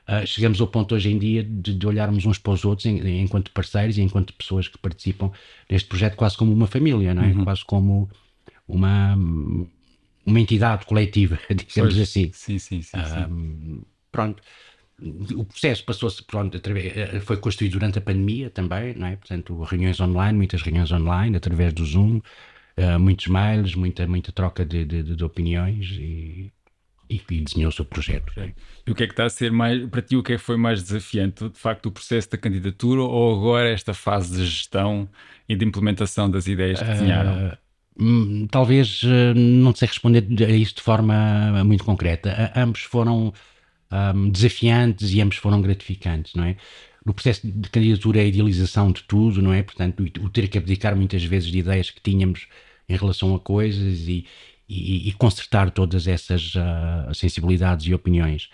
Uh, 0.10 0.26
chegamos 0.26 0.60
ao 0.60 0.66
ponto 0.66 0.96
hoje 0.96 1.12
em 1.12 1.20
dia 1.20 1.44
de, 1.44 1.72
de 1.72 1.86
olharmos 1.86 2.26
uns 2.26 2.40
para 2.40 2.54
os 2.54 2.66
outros 2.66 2.88
em, 2.88 3.22
enquanto 3.22 3.52
parceiros 3.52 3.96
e 3.96 4.02
enquanto 4.02 4.34
pessoas 4.34 4.68
que 4.68 4.76
participam 4.80 5.32
deste 5.70 5.88
projeto 5.88 6.16
quase 6.16 6.36
como 6.36 6.52
uma 6.52 6.66
família, 6.66 7.14
não 7.14 7.24
é? 7.24 7.28
Uhum. 7.28 7.44
Quase 7.44 7.64
como 7.64 8.10
uma, 8.68 9.16
uma 10.26 10.40
entidade 10.40 10.88
coletiva, 10.88 11.38
digamos 11.50 11.94
pois, 11.94 12.00
assim. 12.00 12.32
Sim, 12.34 12.58
sim, 12.58 12.82
sim, 12.82 12.98
sim. 12.98 13.84
Pronto. 14.12 14.42
O 15.36 15.46
processo 15.46 15.86
passou-se, 15.86 16.24
pronto, 16.24 16.58
eh, 16.58 17.20
foi 17.22 17.38
construído 17.38 17.74
durante 17.74 18.00
a 18.00 18.02
pandemia 18.02 18.50
também, 18.50 18.96
não 18.96 19.08
é? 19.08 19.16
Portanto, 19.16 19.62
reuniões 19.62 20.00
online, 20.00 20.36
muitas 20.36 20.62
reuniões 20.64 20.92
online, 20.92 21.38
através 21.38 21.72
do 21.72 21.86
Zoom, 21.86 22.18
uh, 22.18 23.00
muitos 23.00 23.28
mails, 23.28 23.76
muita, 23.76 24.08
muita 24.08 24.32
troca 24.32 24.66
de, 24.66 24.84
de, 24.86 25.04
de 25.04 25.24
opiniões 25.24 25.92
e 25.92 26.29
e, 27.10 27.42
desenhou 27.42 27.70
o 27.70 27.72
seu 27.72 27.84
projeto. 27.84 28.32
E 28.86 28.92
o 28.92 28.96
que 28.96 29.04
é 29.04 29.08
que 29.08 29.14
está 29.14 29.26
a 29.26 29.30
ser 29.30 29.52
mais, 29.52 29.86
para 29.88 30.02
ti, 30.02 30.16
o 30.16 30.22
que 30.22 30.34
é 30.34 30.38
que 30.38 30.42
foi 30.42 30.58
mais 30.58 30.84
desafiante? 30.84 31.50
De 31.50 31.58
facto, 31.58 31.88
o 31.88 31.92
processo 31.92 32.30
da 32.30 32.38
candidatura 32.38 33.02
ou 33.02 33.36
agora 33.36 33.70
esta 33.70 33.94
fase 33.94 34.38
de 34.38 34.46
gestão 34.46 35.10
e 35.48 35.56
de 35.56 35.66
implementação 35.66 36.30
das 36.30 36.48
ideias 36.48 36.80
que 36.80 36.86
desenharam? 36.86 37.58
Uh, 37.98 38.48
talvez 38.50 39.02
uh, 39.04 39.34
não 39.36 39.74
sei 39.74 39.88
responder 39.88 40.26
a 40.44 40.52
isso 40.52 40.76
de 40.76 40.82
forma 40.82 41.64
muito 41.64 41.84
concreta. 41.84 42.54
Ambos 42.56 42.82
foram 42.82 43.34
um, 43.92 44.30
desafiantes 44.30 45.12
e 45.12 45.20
ambos 45.20 45.38
foram 45.38 45.62
gratificantes, 45.62 46.36
não 46.36 46.44
é? 46.44 46.56
no 47.06 47.14
processo 47.14 47.48
de 47.48 47.70
candidatura 47.70 48.20
é 48.20 48.22
a 48.22 48.26
idealização 48.26 48.92
de 48.92 49.02
tudo, 49.04 49.42
não 49.42 49.54
é? 49.54 49.64
Portanto, 49.64 50.06
o 50.22 50.30
ter 50.30 50.48
que 50.48 50.58
abdicar 50.58 50.96
muitas 50.96 51.24
vezes 51.24 51.50
de 51.50 51.58
ideias 51.58 51.90
que 51.90 52.02
tínhamos 52.02 52.48
em 52.88 52.96
relação 52.96 53.34
a 53.34 53.40
coisas 53.40 54.08
e, 54.08 54.28
e, 54.70 55.10
e 55.10 55.14
consertar 55.14 55.72
todas 55.72 56.08
essas 56.08 56.54
uh, 56.56 57.14
sensibilidades 57.14 57.88
e 57.88 57.94
opiniões. 57.94 58.50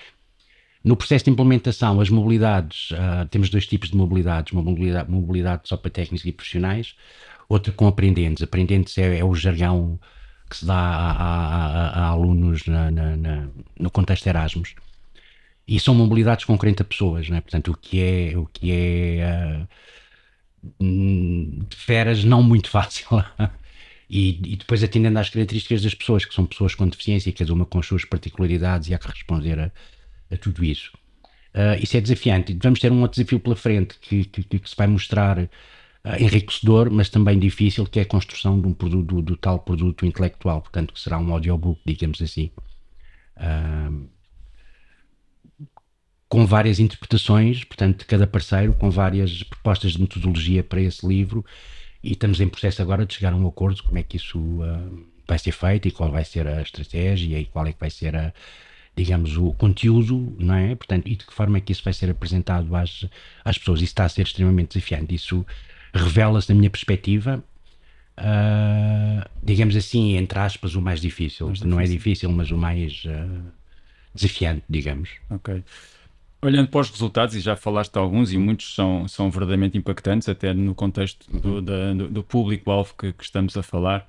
No 0.84 0.96
processo 0.96 1.26
de 1.26 1.32
implementação, 1.32 2.00
as 2.00 2.10
mobilidades, 2.10 2.92
uh, 2.92 3.28
temos 3.30 3.50
dois 3.50 3.68
tipos 3.68 3.90
de 3.90 3.98
mobilidades: 3.98 4.54
uma 4.54 4.62
mobilidade, 4.62 5.12
mobilidade 5.12 5.64
só 5.66 5.76
para 5.76 5.92
técnicos 5.92 6.26
e 6.26 6.32
profissionais, 6.32 6.96
outra 7.50 7.74
com 7.74 7.88
aprendentes. 7.88 8.42
Aprendentes 8.42 8.98
é, 8.98 9.20
é 9.20 9.26
o 9.26 9.36
jargão 9.36 10.00
que 10.50 10.58
se 10.58 10.66
dá 10.66 10.76
a, 10.76 11.12
a, 11.12 11.90
a 11.90 12.08
alunos 12.08 12.66
na, 12.66 12.92
na, 12.92 13.18
na, 13.18 13.48
no 13.80 13.90
contexto 13.92 14.28
Erasmus. 14.28 14.76
E 15.68 15.80
são 15.80 15.96
mobilidades 15.96 16.46
com 16.46 16.56
40 16.58 16.84
pessoas, 16.84 17.28
né? 17.28 17.42
portanto, 17.42 17.72
o 17.72 17.78
que 17.78 18.00
é, 18.00 18.38
o 18.38 18.46
que 18.46 18.72
é 18.72 19.66
uh, 20.80 21.66
de 21.68 21.76
feras 21.76 22.24
não 22.24 22.44
muito 22.44 22.70
fácil. 22.70 23.08
e, 24.10 24.54
e, 24.54 24.56
depois 24.56 24.84
atendendo 24.84 25.18
às 25.20 25.30
características 25.30 25.82
das 25.82 25.94
pessoas, 25.94 26.26
que 26.26 26.34
são 26.34 26.46
pessoas 26.46 26.76
com 26.76 26.88
deficiência, 26.88 27.32
cada 27.32 27.54
uma 27.54 27.66
com 27.66 27.80
as 27.80 27.86
suas 27.86 28.06
particularidades, 28.06 28.90
e 28.90 28.94
há 28.94 29.00
que 29.00 29.08
responder 29.08 29.60
a, 29.60 29.72
a 30.32 30.38
tudo 30.38 30.64
isso. 30.64 30.92
Uh, 31.54 31.82
isso 31.82 31.96
é 31.98 32.02
desafiante. 32.02 32.58
Vamos 32.62 32.80
ter 32.80 32.92
um 32.92 33.02
outro 33.02 33.18
desafio 33.18 33.40
pela 33.40 33.56
frente 33.56 33.98
que, 34.00 34.26
que, 34.26 34.44
que 34.44 34.70
se 34.70 34.76
vai 34.76 34.88
mostrar 34.88 35.40
uh, 35.40 35.50
enriquecedor, 36.20 36.92
mas 36.92 37.10
também 37.10 37.40
difícil, 37.40 37.86
que 37.86 38.00
é 38.00 38.02
a 38.04 38.06
construção 38.06 38.60
de 38.60 38.68
um 38.68 38.74
produto, 38.74 39.06
do, 39.06 39.22
do, 39.22 39.38
tal 39.38 39.60
produto 39.60 40.06
intelectual, 40.06 40.62
portanto, 40.62 40.94
que 40.94 41.00
será 41.00 41.18
um 41.18 41.32
audiobook, 41.32 41.80
digamos 41.86 42.22
assim. 42.22 42.52
Uh, 43.38 44.08
com 46.28 46.46
várias 46.46 46.80
interpretações, 46.80 47.64
portanto, 47.64 48.00
de 48.00 48.06
cada 48.06 48.28
parceiro, 48.28 48.74
com 48.74 48.90
várias 48.90 49.42
propostas 49.44 49.94
de 49.94 50.02
metodologia 50.02 50.64
para 50.64 50.82
esse 50.82 51.08
livro, 51.08 51.46
e 52.06 52.12
estamos 52.12 52.40
em 52.40 52.48
processo 52.48 52.82
agora 52.82 53.06
de 53.06 53.14
chegar 53.14 53.34
a 53.34 53.36
um 53.36 53.48
acordo 53.48 53.82
como 53.84 53.98
é 53.98 54.04
que 54.04 54.18
isso 54.18 54.40
vai 55.28 55.40
ser 55.40 55.52
feito 55.52 55.88
e 55.88 55.92
qual 55.92 56.12
vai 56.12 56.24
ser 56.24 56.48
a 56.48 56.62
estratégia 56.62 57.40
e 57.40 57.46
qual 57.46 57.66
é 57.66 57.74
que 57.74 57.80
vai 57.80 57.90
ser 57.90 58.16
a, 58.16 58.32
digamos, 58.96 59.36
o 59.38 59.52
conteúdo, 59.54 60.36
não 60.40 60.56
é? 60.56 60.76
Portanto, 60.76 61.08
e 61.08 61.16
de 61.16 61.26
que 61.26 61.34
forma 61.34 61.58
é 61.58 61.62
que 61.62 61.72
isso 61.72 61.84
vai 61.84 61.94
ser 61.94 62.10
apresentado 62.10 62.74
às, 62.76 63.06
às 63.44 63.58
pessoas. 63.58 63.80
Isso 63.80 63.86
está 63.86 64.06
a 64.06 64.10
ser 64.10 64.22
extremamente 64.22 64.76
desafiante. 64.76 65.14
Isso 65.14 65.46
revela-se, 65.94 66.50
na 66.50 66.56
minha 66.56 66.70
perspectiva, 66.70 67.44
uh, 68.20 69.30
digamos 69.44 69.76
assim, 69.76 70.16
entre 70.16 70.40
aspas, 70.40 70.76
o 70.76 70.82
mais 70.82 71.02
difícil. 71.02 71.48
mais 71.48 71.60
difícil. 71.60 71.76
Não 71.76 71.80
é 71.80 71.86
difícil, 71.86 72.32
mas 72.32 72.52
o 72.52 72.58
mais 72.58 73.04
uh, 73.06 73.52
desafiante, 74.14 74.64
digamos. 74.70 75.10
Ok. 75.30 75.64
Olhando 76.46 76.68
para 76.68 76.82
os 76.82 76.92
resultados, 76.92 77.36
e 77.36 77.40
já 77.40 77.56
falaste 77.56 77.94
de 77.94 77.98
alguns, 77.98 78.32
e 78.32 78.38
muitos 78.38 78.76
são, 78.76 79.08
são 79.08 79.32
verdadeiramente 79.32 79.80
impactantes, 79.80 80.30
até 80.30 80.54
no 80.54 80.76
contexto 80.76 81.26
do, 81.32 81.60
do, 81.60 82.08
do 82.08 82.24
público-alvo 82.24 82.94
que, 82.96 83.12
que 83.14 83.24
estamos 83.24 83.58
a 83.58 83.64
falar. 83.64 84.08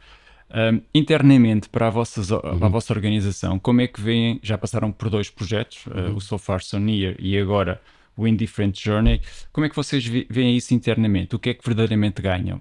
Um, 0.51 0.83
internamente, 0.95 1.67
para 1.67 1.87
a, 1.87 1.91
vossa, 1.91 2.21
uhum. 2.21 2.59
para 2.59 2.67
a 2.67 2.71
vossa 2.71 2.93
organização, 2.93 3.59
como 3.59 3.81
é 3.81 3.87
que 3.87 4.03
veem? 4.03 4.39
Já 4.43 4.59
passaram 4.59 4.93
por 4.93 5.09
dois 5.09 5.31
projetos, 5.31 5.87
uh, 5.87 5.91
uhum. 5.91 6.13
uh, 6.13 6.17
o 6.17 6.21
So 6.21 6.37
Far 6.37 6.63
So 6.63 6.79
Near 6.79 7.17
e 7.19 7.39
agora 7.39 7.81
o 8.15 8.29
Indifferent 8.29 8.79
Journey. 8.79 9.23
Como 9.51 9.65
é 9.65 9.71
que 9.71 9.77
vocês 9.77 10.05
veem 10.05 10.59
isso 10.59 10.75
internamente? 10.75 11.35
O 11.35 11.39
que 11.39 11.51
é 11.51 11.55
que 11.55 11.65
verdadeiramente 11.65 12.21
ganham? 12.21 12.61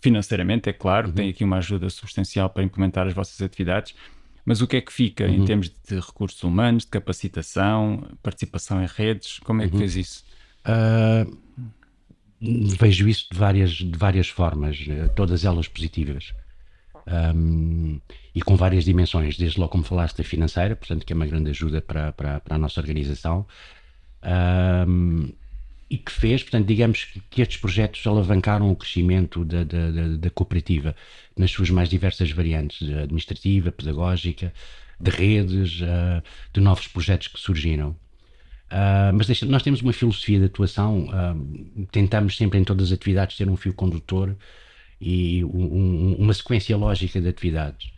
financeiramente, 0.00 0.70
é 0.70 0.72
claro, 0.72 1.08
uhum. 1.08 1.12
tem 1.12 1.28
aqui 1.28 1.44
uma 1.44 1.58
ajuda 1.58 1.90
substancial 1.90 2.48
para 2.48 2.62
implementar 2.62 3.06
as 3.06 3.12
vossas 3.12 3.40
atividades, 3.42 3.94
mas 4.44 4.60
o 4.60 4.66
que 4.66 4.76
é 4.76 4.80
que 4.80 4.92
fica 4.92 5.26
em 5.26 5.40
uhum. 5.40 5.44
termos 5.44 5.68
de 5.68 5.94
recursos 5.96 6.42
humanos, 6.42 6.84
de 6.84 6.90
capacitação, 6.90 8.06
participação 8.22 8.82
em 8.82 8.86
redes? 8.86 9.38
Como 9.40 9.62
é 9.62 9.68
que 9.68 9.74
uhum. 9.74 9.80
fez 9.80 9.96
isso? 9.96 10.24
Uh, 10.66 11.38
vejo 12.40 13.08
isso 13.08 13.26
de 13.30 13.38
várias, 13.38 13.70
de 13.70 13.98
várias 13.98 14.28
formas, 14.28 14.78
eh, 14.88 15.08
todas 15.08 15.44
elas 15.44 15.68
positivas 15.68 16.32
um, 17.06 18.00
e 18.34 18.42
com 18.42 18.56
várias 18.56 18.84
dimensões, 18.84 19.36
desde 19.36 19.58
logo 19.58 19.72
como 19.72 19.84
falaste 19.84 20.18
da 20.18 20.24
financeira, 20.24 20.76
portanto 20.76 21.04
que 21.04 21.12
é 21.12 21.16
uma 21.16 21.26
grande 21.26 21.50
ajuda 21.50 21.80
para, 21.80 22.12
para, 22.12 22.40
para 22.40 22.54
a 22.56 22.58
nossa 22.58 22.80
organização, 22.80 23.46
um, 24.88 25.32
e 25.90 25.98
que 25.98 26.12
fez, 26.12 26.42
portanto, 26.44 26.66
digamos 26.68 27.04
que, 27.28 27.42
estes 27.42 27.56
projetos 27.60 28.06
alavancaram 28.06 28.70
o 28.70 28.76
crescimento 28.76 29.44
da, 29.44 29.64
da, 29.64 29.90
da, 29.90 30.08
da, 30.16 30.30
cooperativa 30.30 30.94
nas 31.36 31.50
suas 31.50 31.68
mais 31.68 31.88
diversas 31.88 32.30
variantes, 32.30 32.88
administrativa, 32.88 33.72
pedagógica, 33.72 34.54
de 35.00 35.10
redes, 35.10 35.80
uh, 35.80 36.22
de 36.52 36.60
novos 36.60 36.86
projetos 36.86 37.26
que 37.26 37.40
surgiram. 37.40 37.90
Uh, 38.70 39.10
mas 39.14 39.26
deixa, 39.26 39.44
nós 39.46 39.64
temos 39.64 39.82
uma 39.82 39.92
filosofia 39.92 40.38
de 40.38 40.44
atuação, 40.44 41.06
uh, 41.08 41.86
tentamos 41.90 42.36
sempre 42.36 42.60
em 42.60 42.64
todas 42.64 42.88
as 42.88 42.92
atividades 42.92 43.36
ter 43.36 43.48
um 43.48 43.56
fio 43.56 43.74
condutor 43.74 44.36
e 45.00 45.42
um, 45.44 46.14
uma 46.20 46.32
sequência 46.32 46.76
lógica 46.76 47.20
de 47.20 47.26
atividades. 47.26 47.90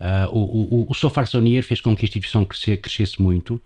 Uh, 0.00 0.26
o, 0.32 0.80
o, 0.80 0.90
o 0.90 0.94
Sofar 0.94 1.28
Sonier 1.28 1.62
fez 1.62 1.80
com 1.80 1.94
que 1.94 2.04
a 2.04 2.08
instituição 2.08 2.44
crescesse, 2.44 2.78
crescesse 2.78 3.22
muito 3.22 3.62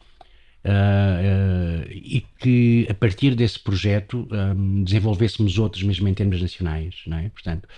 uh, 0.65 1.89
e 1.91 2.25
que 2.39 2.87
a 2.89 2.95
partir 2.95 3.35
desse 3.35 3.59
projeto 3.59 4.29
um, 4.31 4.83
desenvolvêssemos 4.83 5.59
outros 5.59 5.83
mesmo 5.83 6.09
em 6.09 6.15
termos 6.15 6.41
nacionais, 6.41 7.03
não 7.07 7.19
é? 7.19 7.29
Portanto, 7.29 7.69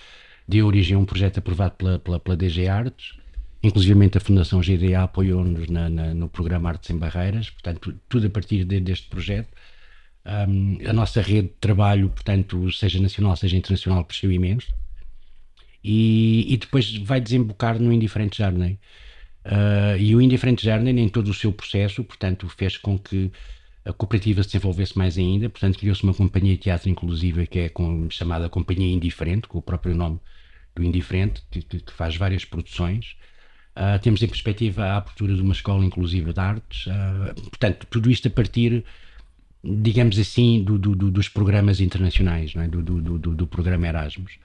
deu 0.47 0.66
origem 0.66 0.97
a 0.97 0.99
um 0.99 1.05
projeto 1.05 1.38
aprovado 1.38 1.75
pela, 1.76 1.99
pela, 1.99 2.21
pela 2.21 2.37
DG 2.37 2.69
Artes, 2.69 3.14
inclusive 3.62 4.11
a 4.14 4.21
Fundação 4.21 4.61
GDA 4.61 5.02
apoiou-nos 5.02 5.66
no 6.14 6.28
programa 6.28 6.69
Artes 6.71 6.87
Sem 6.87 6.97
Barreiras, 6.97 7.50
portanto, 7.50 7.99
tudo 8.09 8.26
a 8.26 8.31
partir 8.31 8.64
de, 8.64 8.81
deste 8.81 9.09
projeto. 9.09 9.49
Um, 10.25 10.78
a 10.88 10.93
nossa 10.93 11.21
rede 11.21 11.49
de 11.49 11.55
trabalho, 11.61 12.09
portanto, 12.09 12.71
seja 12.73 13.00
nacional, 13.00 13.37
seja 13.37 13.57
internacional, 13.57 14.05
cresceu 14.05 14.33
imenso 14.33 14.75
e, 15.85 16.52
e 16.52 16.57
depois 16.57 16.97
vai 16.97 17.21
desembocar 17.21 17.78
no 17.81 17.93
Indifferente 17.93 18.38
Journey. 18.38 18.78
Uh, 19.46 19.96
e 19.98 20.16
o 20.16 20.20
Indifferente 20.20 20.64
Journey, 20.64 20.98
em 20.98 21.08
todo 21.08 21.28
o 21.28 21.34
seu 21.34 21.52
processo, 21.52 22.02
portanto, 22.02 22.48
fez 22.48 22.76
com 22.76 22.98
que 22.98 23.30
a 23.84 23.92
cooperativa 23.92 24.42
se 24.42 24.48
desenvolvesse 24.48 24.98
mais 24.98 25.16
ainda, 25.16 25.48
portanto, 25.48 25.78
criou-se 25.78 26.02
uma 26.02 26.12
companhia 26.12 26.54
de 26.54 26.62
teatro 26.62 26.90
inclusiva 26.90 27.46
que 27.46 27.60
é 27.60 27.68
com, 27.68 28.10
chamada 28.10 28.48
Companhia 28.48 28.92
Indiferente, 28.92 29.46
com 29.46 29.58
o 29.58 29.62
próprio 29.62 29.94
nome 29.94 30.18
do 30.74 30.82
Indiferente, 30.82 31.42
que, 31.48 31.62
que 31.62 31.92
faz 31.92 32.16
várias 32.16 32.44
produções. 32.44 33.16
Uh, 33.76 34.00
temos 34.02 34.20
em 34.20 34.26
perspectiva 34.26 34.84
a 34.84 34.96
abertura 34.96 35.34
de 35.34 35.42
uma 35.42 35.52
escola 35.52 35.84
inclusiva 35.84 36.32
de 36.32 36.40
artes, 36.40 36.86
uh, 36.86 37.40
portanto, 37.42 37.86
tudo 37.88 38.10
isto 38.10 38.26
a 38.26 38.30
partir, 38.30 38.84
digamos 39.62 40.18
assim, 40.18 40.64
do, 40.64 40.76
do, 40.76 40.96
do, 40.96 41.10
dos 41.10 41.28
programas 41.28 41.80
internacionais, 41.80 42.52
é? 42.56 42.66
do, 42.66 43.46
programa 43.46 43.86
Erasmus 43.86 44.38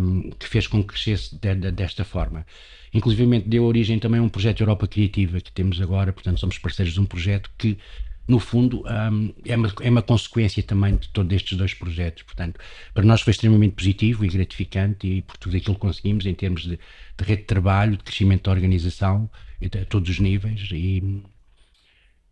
um, 0.00 0.30
que 0.30 0.46
fez 0.46 0.66
com 0.66 0.80
que 0.82 0.88
crescesse 0.88 1.36
de, 1.36 1.54
de, 1.54 1.70
desta 1.70 2.04
forma. 2.04 2.46
Inclusive 2.92 3.40
deu 3.40 3.64
origem 3.64 3.98
também 3.98 4.20
a 4.20 4.22
um 4.22 4.28
projeto 4.28 4.60
Europa 4.60 4.86
Criativa 4.86 5.40
que 5.40 5.52
temos 5.52 5.80
agora, 5.80 6.12
portanto 6.12 6.40
somos 6.40 6.58
parceiros 6.58 6.94
de 6.94 7.00
um 7.00 7.04
projeto 7.04 7.50
que 7.58 7.78
no 8.26 8.40
fundo 8.40 8.82
um, 8.84 9.32
é, 9.44 9.54
uma, 9.54 9.72
é 9.80 9.90
uma 9.90 10.02
consequência 10.02 10.60
também 10.62 10.96
de 10.96 11.08
todos 11.10 11.32
estes 11.32 11.56
dois 11.56 11.74
projetos, 11.74 12.22
portanto 12.24 12.58
para 12.92 13.04
nós 13.04 13.20
foi 13.20 13.30
extremamente 13.30 13.74
positivo 13.74 14.24
e 14.24 14.28
gratificante 14.28 15.06
e 15.06 15.22
por 15.22 15.36
tudo 15.36 15.56
aquilo 15.56 15.74
que 15.74 15.80
conseguimos 15.80 16.26
em 16.26 16.34
termos 16.34 16.62
de, 16.62 16.76
de 16.76 17.24
rede 17.24 17.42
de 17.42 17.46
trabalho, 17.46 17.96
de 17.96 18.02
crescimento 18.02 18.44
da 18.44 18.50
organização 18.50 19.30
a 19.62 19.84
todos 19.84 20.10
os 20.10 20.18
níveis 20.18 20.68
e 20.72 21.22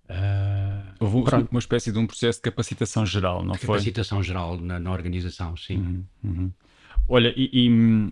Uh, 0.06 0.84
Houve 1.00 1.16
uma 1.50 1.58
espécie 1.58 1.90
de 1.90 1.98
um 1.98 2.06
processo 2.06 2.38
de 2.38 2.42
capacitação 2.42 3.06
geral, 3.06 3.38
não 3.38 3.54
capacitação 3.54 3.66
foi? 3.66 3.78
Capacitação 3.78 4.22
geral 4.22 4.60
na, 4.60 4.78
na, 4.78 4.92
organização, 4.92 5.56
sim. 5.56 5.78
Uhum, 5.78 6.04
uhum. 6.22 6.52
Olha, 7.08 7.32
e, 7.36 7.50
e 7.52 8.10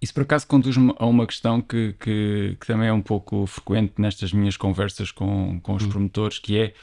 isso 0.00 0.12
por 0.12 0.22
acaso 0.22 0.46
conduz-me 0.46 0.94
a 0.98 1.06
uma 1.06 1.26
questão 1.26 1.60
que, 1.60 1.94
que, 1.98 2.56
que, 2.60 2.66
também 2.66 2.88
é 2.88 2.92
um 2.92 3.02
pouco 3.02 3.46
frequente 3.46 3.94
nestas 3.98 4.32
minhas 4.32 4.56
conversas 4.56 5.10
com, 5.10 5.58
com 5.60 5.74
os 5.74 5.84
hum. 5.84 5.88
promotores, 5.88 6.38
que 6.38 6.58
é 6.58 6.74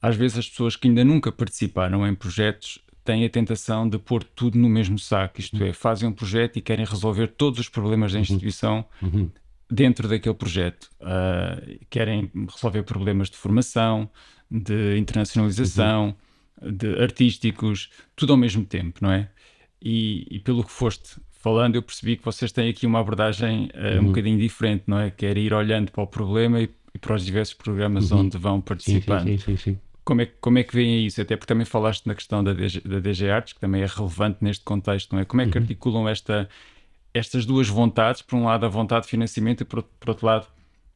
às 0.00 0.16
vezes 0.16 0.38
as 0.38 0.48
pessoas 0.48 0.76
que 0.76 0.88
ainda 0.88 1.04
nunca 1.04 1.30
participaram 1.32 2.06
em 2.06 2.14
projetos 2.14 2.78
têm 3.04 3.24
a 3.24 3.30
tentação 3.30 3.88
de 3.88 3.98
pôr 3.98 4.22
tudo 4.22 4.58
no 4.58 4.68
mesmo 4.68 4.98
saco, 4.98 5.40
isto 5.40 5.62
é, 5.64 5.72
fazem 5.72 6.08
um 6.08 6.12
projeto 6.12 6.58
e 6.58 6.60
querem 6.60 6.84
resolver 6.84 7.28
todos 7.28 7.58
os 7.58 7.68
problemas 7.68 8.12
da 8.12 8.18
uhum. 8.18 8.22
instituição 8.22 8.84
uhum. 9.00 9.30
dentro 9.70 10.06
daquele 10.06 10.34
projeto. 10.34 10.90
Uh, 11.00 11.78
querem 11.88 12.30
resolver 12.52 12.82
problemas 12.82 13.30
de 13.30 13.36
formação, 13.38 14.10
de 14.50 14.98
internacionalização, 14.98 16.14
uhum. 16.60 16.70
de 16.70 17.02
artísticos, 17.02 17.90
tudo 18.14 18.34
ao 18.34 18.36
mesmo 18.36 18.64
tempo, 18.64 18.98
não 19.00 19.10
é? 19.10 19.30
E, 19.80 20.26
e, 20.30 20.38
pelo 20.40 20.64
que 20.64 20.72
foste 20.72 21.20
falando, 21.30 21.76
eu 21.76 21.82
percebi 21.82 22.16
que 22.16 22.24
vocês 22.24 22.50
têm 22.50 22.68
aqui 22.68 22.86
uma 22.86 23.00
abordagem 23.00 23.70
uh, 23.74 23.96
uhum. 23.96 24.00
um 24.00 24.06
bocadinho 24.06 24.38
diferente, 24.38 24.84
não 24.86 24.98
é? 24.98 25.10
Que 25.10 25.26
é 25.26 25.38
ir 25.38 25.52
olhando 25.52 25.92
para 25.92 26.02
o 26.02 26.06
problema 26.06 26.60
e, 26.60 26.68
e 26.94 26.98
para 26.98 27.14
os 27.14 27.24
diversos 27.24 27.54
programas 27.54 28.10
uhum. 28.10 28.20
onde 28.20 28.38
vão 28.38 28.60
participando. 28.60 29.28
Sim, 29.28 29.38
sim, 29.38 29.56
sim, 29.56 29.78
como, 30.04 30.22
é, 30.22 30.26
como 30.40 30.58
é 30.58 30.62
que 30.64 30.74
veem 30.74 31.06
isso? 31.06 31.20
Até 31.20 31.36
porque 31.36 31.52
também 31.52 31.66
falaste 31.66 32.06
na 32.06 32.14
questão 32.14 32.42
da 32.42 32.54
DG, 32.54 32.80
da 32.80 32.98
DG 32.98 33.30
Artes, 33.30 33.52
que 33.52 33.60
também 33.60 33.82
é 33.82 33.86
relevante 33.86 34.38
neste 34.40 34.64
contexto, 34.64 35.12
não 35.12 35.20
é? 35.20 35.24
Como 35.24 35.42
é 35.42 35.46
que 35.46 35.56
uhum. 35.58 35.62
articulam 35.62 36.08
esta, 36.08 36.48
estas 37.12 37.44
duas 37.44 37.68
vontades? 37.68 38.22
Por 38.22 38.36
um 38.36 38.44
lado, 38.44 38.64
a 38.64 38.68
vontade 38.70 39.04
de 39.04 39.10
financiamento 39.10 39.60
e, 39.60 39.64
por, 39.64 39.82
por 39.82 40.08
outro 40.08 40.26
lado, 40.26 40.46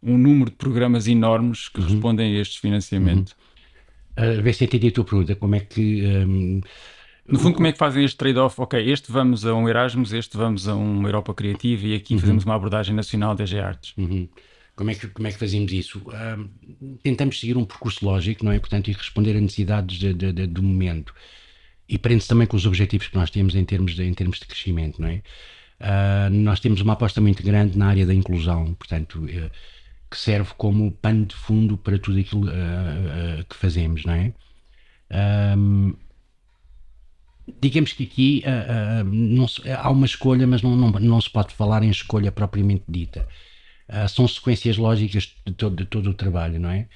um 0.02 0.16
número 0.16 0.50
de 0.50 0.56
programas 0.56 1.06
enormes 1.06 1.68
que 1.68 1.80
uhum. 1.80 1.88
respondem 1.88 2.36
a 2.36 2.40
este 2.40 2.58
financiamento. 2.58 3.36
a 4.16 4.40
ver 4.40 4.54
se 4.54 4.64
entendi 4.64 4.88
a 4.88 4.92
tua 4.92 5.04
pergunta, 5.04 5.36
como 5.36 5.54
é 5.54 5.60
que. 5.60 6.04
Um, 6.06 6.60
no 7.26 7.38
fundo, 7.38 7.54
como 7.54 7.66
é 7.66 7.72
que 7.72 7.78
fazem 7.78 8.04
este 8.04 8.16
trade-off? 8.16 8.60
Ok, 8.60 8.90
este 8.90 9.12
vamos 9.12 9.46
a 9.46 9.54
um 9.54 9.68
Erasmus, 9.68 10.12
este 10.12 10.36
vamos 10.36 10.68
a 10.68 10.74
uma 10.74 11.08
Europa 11.08 11.32
Criativa 11.32 11.86
e 11.86 11.94
aqui 11.94 12.14
uhum. 12.14 12.20
fazemos 12.20 12.44
uma 12.44 12.54
abordagem 12.54 12.94
nacional 12.94 13.34
das 13.34 13.52
artes. 13.54 13.94
Uhum. 13.96 14.28
Como, 14.74 14.90
é 14.90 14.94
que, 14.94 15.06
como 15.08 15.28
é 15.28 15.32
que 15.32 15.38
fazemos 15.38 15.72
isso? 15.72 16.02
Um, 16.06 16.96
tentamos 17.02 17.38
seguir 17.38 17.56
um 17.56 17.64
percurso 17.64 18.04
lógico, 18.04 18.44
não 18.44 18.50
é? 18.50 18.58
Portanto, 18.58 18.88
e 18.88 18.92
responder 18.92 19.36
a 19.36 19.40
necessidades 19.40 19.98
de, 19.98 20.12
de, 20.12 20.32
de, 20.32 20.46
do 20.46 20.62
momento. 20.62 21.14
E 21.88 21.96
prende-se 21.98 22.28
também 22.28 22.46
com 22.46 22.56
os 22.56 22.66
objetivos 22.66 23.08
que 23.08 23.16
nós 23.16 23.30
temos 23.30 23.54
em 23.54 23.64
termos 23.64 23.94
de, 23.94 24.02
em 24.02 24.14
termos 24.14 24.38
de 24.40 24.46
crescimento, 24.46 25.00
não 25.00 25.08
é? 25.08 25.22
Uh, 25.80 26.30
nós 26.30 26.58
temos 26.60 26.80
uma 26.80 26.94
aposta 26.94 27.20
muito 27.20 27.42
grande 27.42 27.76
na 27.76 27.88
área 27.88 28.06
da 28.06 28.14
inclusão, 28.14 28.74
portanto, 28.74 29.24
uh, 29.24 29.50
que 30.10 30.16
serve 30.16 30.52
como 30.56 30.90
pano 30.90 31.26
de 31.26 31.34
fundo 31.34 31.76
para 31.76 31.98
tudo 31.98 32.18
aquilo 32.18 32.46
uh, 32.46 33.44
que 33.48 33.56
fazemos, 33.56 34.04
não 34.04 34.14
é? 34.14 34.32
Um, 35.56 35.94
digamos 37.60 37.92
que 37.92 38.04
aqui 38.04 38.42
não 39.04 39.48
se, 39.48 39.68
há 39.70 39.90
uma 39.90 40.06
escolha, 40.06 40.46
mas 40.46 40.62
não, 40.62 40.76
não, 40.76 40.90
não 40.90 41.20
se 41.20 41.30
pode 41.30 41.54
falar 41.54 41.82
em 41.82 41.90
escolha 41.90 42.30
propriamente 42.32 42.84
dita. 42.88 43.26
são 44.08 44.26
sequências 44.28 44.76
lógicas 44.76 45.34
de 45.46 45.52
todo, 45.52 45.76
de 45.76 45.84
todo 45.84 46.10
o 46.10 46.14
trabalho, 46.14 46.60
não 46.60 46.70
é? 46.70 46.86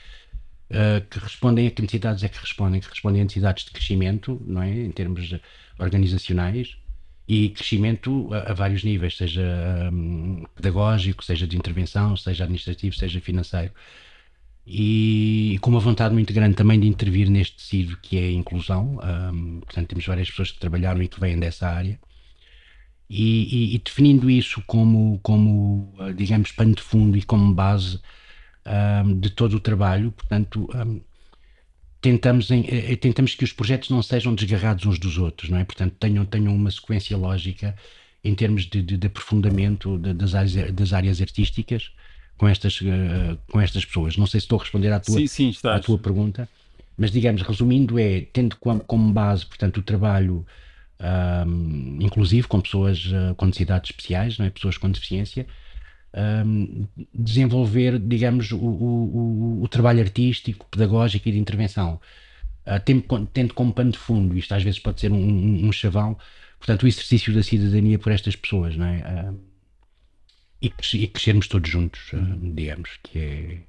que 1.10 1.18
respondem 1.18 1.66
a 1.66 1.70
que 1.70 1.82
necessidades 1.82 2.24
é 2.24 2.28
que 2.28 2.38
respondem, 2.38 2.80
que 2.80 2.88
respondem 2.88 3.20
a 3.20 3.24
necessidades 3.24 3.64
de 3.64 3.70
crescimento, 3.70 4.42
não 4.44 4.62
é? 4.62 4.70
Em 4.70 4.90
termos 4.90 5.32
organizacionais, 5.78 6.76
e 7.28 7.50
crescimento 7.50 8.32
a, 8.32 8.52
a 8.52 8.54
vários 8.54 8.84
níveis, 8.84 9.16
seja 9.16 9.42
um, 9.92 10.44
pedagógico, 10.54 11.24
seja 11.24 11.46
de 11.46 11.56
intervenção, 11.56 12.16
seja 12.16 12.44
administrativo, 12.44 12.94
seja 12.94 13.20
financeiro. 13.20 13.72
E, 14.66 15.58
com 15.61 15.70
uma 15.70 15.78
vontade 15.78 16.12
muito 16.12 16.32
grande 16.32 16.56
também 16.56 16.80
de 16.80 16.88
intervir 16.88 17.30
neste 17.30 17.56
tecido 17.56 17.96
que 17.99 18.18
é 18.18 18.25
a 18.25 18.32
inclusão. 18.32 18.99
Um, 19.32 19.61
portanto, 19.61 19.88
temos 19.88 20.06
várias 20.06 20.28
pessoas 20.28 20.50
que 20.50 20.58
trabalharam 20.58 21.02
e 21.02 21.08
que 21.08 21.20
vêm 21.20 21.38
dessa 21.38 21.68
área. 21.68 21.99
E, 23.08 23.73
e, 23.73 23.75
e 23.76 23.78
definindo 23.78 24.28
isso 24.28 24.61
como, 24.66 25.20
como, 25.23 25.94
digamos, 26.16 26.50
pano 26.50 26.75
de 26.75 26.82
fundo 26.82 27.16
e 27.16 27.23
como 27.23 27.54
base 27.54 28.00
um, 29.04 29.18
de 29.20 29.30
todo 29.30 29.54
o 29.54 29.61
trabalho, 29.61 30.11
portanto, 30.11 30.68
um, 30.75 31.00
tentamos, 32.00 32.50
em, 32.50 32.64
eh, 32.68 32.92
eh, 32.92 32.96
tentamos 32.96 33.35
que 33.35 33.44
os 33.44 33.52
projetos 33.52 33.90
não 33.90 34.02
sejam 34.02 34.35
desgarrados 34.35 34.87
uns 34.87 34.99
dos 34.99 35.18
outros, 35.18 35.50
não 35.50 35.58
é? 35.58 35.64
Portanto, 35.64 35.94
tenham, 35.99 36.25
tenham 36.25 36.54
uma 36.54 36.70
sequência 36.70 37.16
lógica 37.16 37.76
em 38.25 38.35
termos 38.35 38.66
de, 38.66 38.82
de, 38.82 38.96
de 38.96 39.06
aprofundamento 39.06 39.99
das, 39.99 40.35
áreas, 40.35 40.73
das 40.73 40.92
áreas 40.92 41.20
artísticas 41.20 41.92
com 42.36 42.48
estas, 42.48 42.80
uh, 42.80 43.38
com 43.50 43.60
estas 43.60 43.84
pessoas. 43.84 44.16
Não 44.16 44.26
sei 44.26 44.40
se 44.40 44.44
estou 44.44 44.58
a 44.58 44.62
responder 44.62 44.92
à 44.92 45.00
tua, 45.00 45.16
sim, 45.16 45.26
sim, 45.26 45.54
à 45.64 45.78
tua 45.78 45.98
pergunta, 45.98 46.48
mas 46.96 47.10
digamos, 47.10 47.42
resumindo, 47.42 47.98
é 47.98 48.22
tendo 48.32 48.56
como, 48.56 48.80
como 48.80 49.12
base, 49.12 49.46
portanto, 49.46 49.78
o 49.78 49.82
trabalho 49.82 50.46
um, 51.00 51.98
inclusive 52.00 52.46
com 52.48 52.60
pessoas 52.60 53.06
uh, 53.06 53.34
com 53.34 53.46
necessidades 53.46 53.90
especiais, 53.90 54.38
não 54.38 54.46
é? 54.46 54.50
pessoas 54.50 54.78
com 54.78 54.90
deficiência, 54.90 55.46
um, 56.46 56.86
desenvolver, 57.14 57.98
digamos, 57.98 58.50
o, 58.52 58.56
o, 58.56 59.62
o, 59.62 59.68
trabalho 59.68 60.00
artístico, 60.00 60.66
pedagógico 60.70 61.28
e 61.28 61.32
de 61.32 61.38
intervenção. 61.38 62.00
Uh, 62.66 62.80
tendo, 62.84 63.26
tendo 63.32 63.54
como 63.54 63.72
pano 63.72 63.92
de 63.92 63.98
fundo, 63.98 64.36
isto 64.36 64.54
às 64.54 64.62
vezes 64.62 64.78
pode 64.80 65.00
ser 65.00 65.12
um, 65.12 65.16
um, 65.16 65.68
um, 65.68 65.72
chavão, 65.72 66.16
portanto, 66.58 66.84
o 66.84 66.86
exercício 66.88 67.32
da 67.34 67.42
cidadania 67.42 67.98
por 67.98 68.10
estas 68.10 68.34
pessoas, 68.34 68.76
não 68.76 68.86
é? 68.86 68.98
Uh, 68.98 69.38
e, 70.60 70.72
e 70.94 71.08
crescermos 71.08 71.48
todos 71.48 71.70
juntos, 71.70 72.12
uh, 72.12 72.54
digamos, 72.54 72.98
que 73.02 73.18
é, 73.18 73.62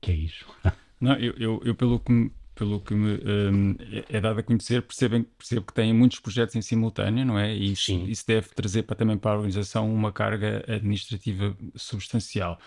que 0.00 0.10
é 0.12 0.14
isso. 0.14 0.46
Não, 1.00 1.14
eu, 1.14 1.34
eu, 1.38 1.62
eu 1.64 1.74
pelo 1.74 1.98
que 1.98 2.30
pelo 2.60 2.78
que 2.78 2.92
me 2.92 3.14
um, 3.14 3.74
é, 3.90 4.18
é 4.18 4.20
dado 4.20 4.38
a 4.38 4.42
conhecer, 4.42 4.82
percebem, 4.82 5.22
percebo 5.22 5.62
que 5.64 5.72
têm 5.72 5.94
muitos 5.94 6.20
projetos 6.20 6.54
em 6.56 6.60
simultâneo, 6.60 7.24
não 7.24 7.38
é? 7.38 7.56
E 7.56 7.72
isso, 7.72 7.90
isso 8.06 8.26
deve 8.26 8.48
trazer 8.48 8.82
para, 8.82 8.94
também 8.94 9.16
para 9.16 9.30
a 9.30 9.34
organização 9.36 9.90
uma 9.90 10.12
carga 10.12 10.62
administrativa 10.68 11.56
substancial, 11.74 12.60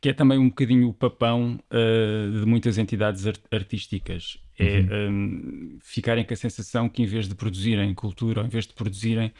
que 0.00 0.08
é 0.08 0.12
também 0.12 0.38
um 0.38 0.50
bocadinho 0.50 0.88
o 0.88 0.94
papão 0.94 1.58
uh, 1.68 2.40
de 2.40 2.46
muitas 2.46 2.78
entidades 2.78 3.26
art 3.26 3.40
artísticas. 3.50 4.38
É 4.56 4.80
uhum. 4.80 5.10
um, 5.10 5.78
ficarem 5.82 6.24
com 6.24 6.32
a 6.32 6.36
sensação 6.36 6.88
que, 6.88 7.02
em 7.02 7.06
vez 7.06 7.26
de 7.26 7.34
produzirem 7.34 7.92
cultura, 7.92 8.42
ou 8.42 8.46
em 8.46 8.50
vez 8.50 8.68
de 8.68 8.74
produzirem 8.74 9.32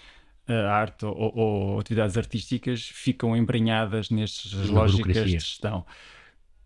uh, 0.49 0.53
arte 0.69 1.05
ou, 1.05 1.37
ou, 1.37 1.81
atividades 1.81 2.17
artísticas, 2.17 2.83
ficam 2.83 3.37
embrenhadas 3.37 4.11
nestas 4.11 4.53
lógicas 4.69 5.25
de 5.25 5.31
gestão. 5.31 5.85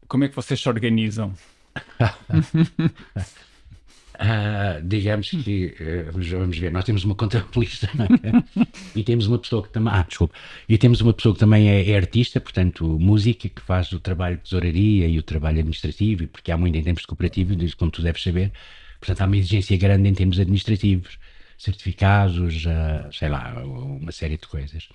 Como 0.08 0.24
é 0.24 0.28
que 0.28 0.37
vocês 0.37 0.60
se 0.60 0.68
organizam? 0.68 1.34
Uh, 4.14 4.80
digamos 4.84 5.30
que 5.30 5.74
uh, 5.80 6.12
vamos 6.12 6.58
ver, 6.58 6.70
nós 6.70 6.84
temos 6.84 7.04
uma 7.04 7.14
contabilista 7.14 7.88
é? 8.22 8.62
e 8.94 9.02
temos 9.02 9.26
uma 9.26 9.38
pessoa 9.38 9.62
que 9.62 9.70
também 9.70 9.92
ah, 9.92 10.04
desculpa, 10.06 10.34
e 10.68 10.78
temos 10.78 11.00
uma 11.00 11.12
pessoa 11.12 11.34
que 11.34 11.40
também 11.40 11.68
é, 11.68 11.90
é, 11.90 11.96
artista, 11.96 12.40
portanto, 12.40 12.87
música, 13.00 13.48
que 13.48 13.60
faz 13.60 13.90
o 13.92 13.98
trabalho 13.98 14.37
de 14.37 14.42
tesouraria 14.44 15.08
e 15.08 15.18
o 15.18 15.22
trabalho 15.22 15.58
administrativo, 15.58 16.28
porque 16.28 16.52
há 16.52 16.56
muito 16.56 16.76
em 16.76 16.82
termos 16.82 17.04
cooperativos, 17.06 17.74
como 17.74 17.90
tu 17.90 18.02
deves 18.02 18.22
saber, 18.22 18.52
portanto, 19.00 19.20
há 19.20 19.26
uma 19.26 19.37
exigência 19.37 19.76
grande 19.76 20.08
em 20.08 20.14
termos 20.14 20.38
administrativos, 20.38 21.18
certificados, 21.58 22.64
uh, 22.66 23.12
sei 23.12 23.28
lá, 23.28 23.54
uma 23.64 24.12
série 24.12 24.36
de 24.36 24.46
coisas. 24.46 24.88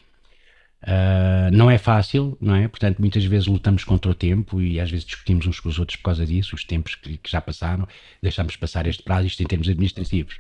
Uh, 0.82 1.52
não 1.52 1.70
é 1.70 1.78
fácil, 1.78 2.38
não 2.40 2.56
é? 2.56 2.68
Portanto, 2.68 3.00
muitas 3.00 3.24
vezes 3.26 3.48
lutamos 3.48 3.84
contra 3.84 4.10
o 4.10 4.16
tempo 4.16 4.62
e 4.62 4.80
às 4.80 4.90
vezes 4.90 5.06
discutimos 5.06 5.46
uns 5.46 5.60
com 5.60 5.68
os 5.68 5.78
outros 5.78 5.98
por 5.98 6.04
causa 6.04 6.26
disso, 6.26 6.56
os 6.56 6.64
tempos 6.64 6.96
que, 6.96 7.18
que 7.18 7.30
já 7.30 7.42
passaram, 7.42 7.88
deixamos 8.22 8.56
passar 8.56 8.88
este 8.88 9.04
prazo, 9.04 9.28
isto 9.28 9.44
em 9.44 9.46
termos 9.46 9.68
administrativos. 9.68 10.40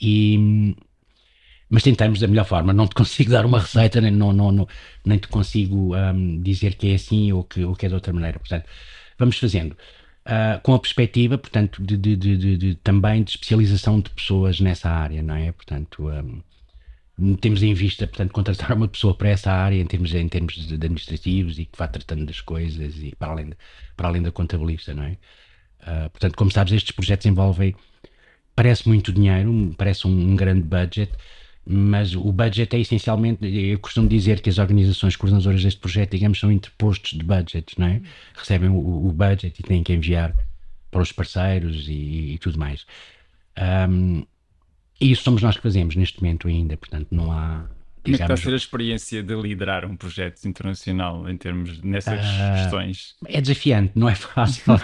E, 0.00 0.74
mas 1.70 1.82
tentamos 1.82 2.20
da 2.20 2.26
melhor 2.26 2.44
forma. 2.44 2.72
Não 2.72 2.86
te 2.88 2.94
consigo 2.94 3.30
dar 3.30 3.46
uma 3.46 3.60
receita, 3.60 4.00
nem, 4.00 4.10
não, 4.10 4.32
não, 4.32 4.52
não, 4.52 4.68
nem 5.04 5.18
te 5.18 5.28
consigo 5.28 5.96
um, 5.96 6.42
dizer 6.42 6.74
que 6.74 6.90
é 6.90 6.94
assim 6.96 7.32
ou 7.32 7.44
que, 7.44 7.64
ou 7.64 7.74
que 7.76 7.86
é 7.86 7.88
de 7.88 7.94
outra 7.94 8.12
maneira. 8.12 8.38
Portanto, 8.38 8.66
vamos 9.18 9.38
fazendo. 9.38 9.76
Uh, 10.24 10.60
com 10.62 10.72
a 10.74 10.78
perspectiva, 10.78 11.36
portanto, 11.36 11.82
de, 11.82 11.96
de, 11.96 12.16
de, 12.16 12.56
de, 12.56 12.74
também 12.76 13.24
de 13.24 13.32
especialização 13.32 14.00
de 14.00 14.08
pessoas 14.10 14.60
nessa 14.60 14.88
área, 14.88 15.20
não 15.20 15.34
é? 15.34 15.50
Portanto, 15.50 16.08
um, 17.18 17.34
temos 17.36 17.62
em 17.62 17.74
vista, 17.74 18.06
portanto, 18.06 18.32
contratar 18.32 18.72
uma 18.72 18.88
pessoa 18.88 19.14
para 19.14 19.28
essa 19.30 19.50
área 19.52 19.76
em 19.80 19.86
termos, 19.86 20.14
em 20.14 20.28
termos 20.28 20.54
de, 20.54 20.74
administrativos 20.74 21.58
e 21.58 21.64
que 21.64 21.76
vá 21.76 21.88
tratando 21.88 22.24
das 22.26 22.40
coisas 22.40 22.96
e 22.98 23.14
para 23.16 23.32
além, 23.32 23.50
para 23.96 24.08
além 24.08 24.22
da 24.22 24.32
contabilista, 24.32 24.94
não 24.94 25.04
é? 25.04 25.18
Uh, 25.82 26.10
portanto, 26.10 26.36
como 26.36 26.50
sabes, 26.50 26.72
estes 26.72 26.92
projetos 26.92 27.26
envolvem, 27.26 27.74
parece 28.54 28.88
muito 28.88 29.12
dinheiro, 29.12 29.74
parece 29.76 30.06
um, 30.06 30.32
um, 30.32 30.36
grande 30.36 30.62
budget, 30.62 31.12
mas 31.64 32.14
o 32.14 32.32
budget 32.32 32.74
é 32.74 32.80
essencialmente, 32.80 33.46
eu 33.46 33.78
costumo 33.78 34.08
dizer 34.08 34.40
que 34.40 34.50
as 34.50 34.58
organizações 34.58 35.14
coordenadoras 35.14 35.62
deste 35.62 35.80
projeto, 35.80 36.10
digamos, 36.10 36.40
são 36.40 36.50
interpostos 36.50 37.16
de 37.16 37.24
budgets, 37.24 37.76
não 37.76 37.86
é? 37.86 38.02
Recebem 38.34 38.68
o, 38.68 39.06
o 39.06 39.12
budget 39.12 39.58
e 39.58 39.62
têm 39.62 39.82
que 39.82 39.92
enviar 39.92 40.34
para 40.90 41.02
os 41.02 41.12
parceiros 41.12 41.88
e, 41.88 42.34
e 42.34 42.38
tudo 42.38 42.58
mais. 42.58 42.84
Um, 43.88 44.24
e 45.00 45.10
isso 45.12 45.22
somos 45.22 45.42
nós 45.42 45.56
que 45.56 45.62
fazemos 45.62 45.96
neste 45.96 46.22
momento 46.22 46.48
ainda, 46.48 46.76
portanto 46.76 47.08
não 47.10 47.32
há. 47.32 47.64
Como 48.02 48.16
é 48.16 48.18
que 48.18 48.24
está 48.24 48.34
a 48.34 48.36
ser 48.36 48.52
a 48.52 48.56
experiência 48.56 49.22
de 49.22 49.34
liderar 49.34 49.84
um 49.84 49.96
projeto 49.96 50.44
internacional 50.44 51.28
em 51.30 51.36
termos 51.36 51.80
nessas 51.82 52.20
uh, 52.20 52.54
questões? 52.56 53.14
É 53.26 53.40
desafiante, 53.40 53.92
não 53.94 54.08
é 54.08 54.14
fácil. 54.16 54.74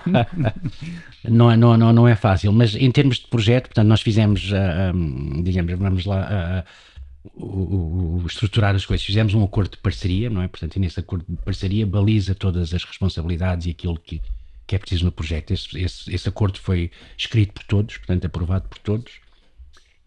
não, 1.28 1.50
é, 1.50 1.56
não, 1.56 1.76
não, 1.76 1.92
não 1.92 2.08
é 2.08 2.14
fácil, 2.14 2.52
mas 2.52 2.76
em 2.76 2.90
termos 2.92 3.18
de 3.18 3.26
projeto, 3.26 3.66
portanto, 3.66 3.88
nós 3.88 4.02
fizemos, 4.02 4.52
uh, 4.52 4.54
ah, 4.54 4.92
um, 4.94 5.42
digamos, 5.42 5.76
vamos 5.76 6.04
lá. 6.04 6.64
Uh, 6.64 6.88
o, 7.34 8.22
o, 8.22 8.26
estruturar 8.26 8.74
as 8.74 8.86
coisas. 8.86 9.04
Fizemos 9.04 9.34
um 9.34 9.42
acordo 9.42 9.72
de 9.72 9.78
parceria, 9.78 10.30
não 10.30 10.40
é? 10.40 10.48
Portanto, 10.48 10.76
e 10.76 10.78
nesse 10.78 11.00
acordo 11.00 11.26
de 11.28 11.36
parceria 11.42 11.84
baliza 11.84 12.34
todas 12.34 12.72
as 12.72 12.84
responsabilidades 12.84 13.66
e 13.66 13.70
aquilo 13.70 13.98
que, 13.98 14.22
que 14.66 14.76
é 14.76 14.78
preciso 14.78 15.04
no 15.04 15.12
projeto. 15.12 15.50
Esse, 15.50 15.78
esse, 15.78 16.14
esse 16.14 16.28
acordo 16.28 16.58
foi 16.58 16.90
escrito 17.18 17.52
por 17.52 17.64
todos, 17.64 17.98
portanto, 17.98 18.24
aprovado 18.24 18.68
por 18.68 18.78
todos 18.78 19.27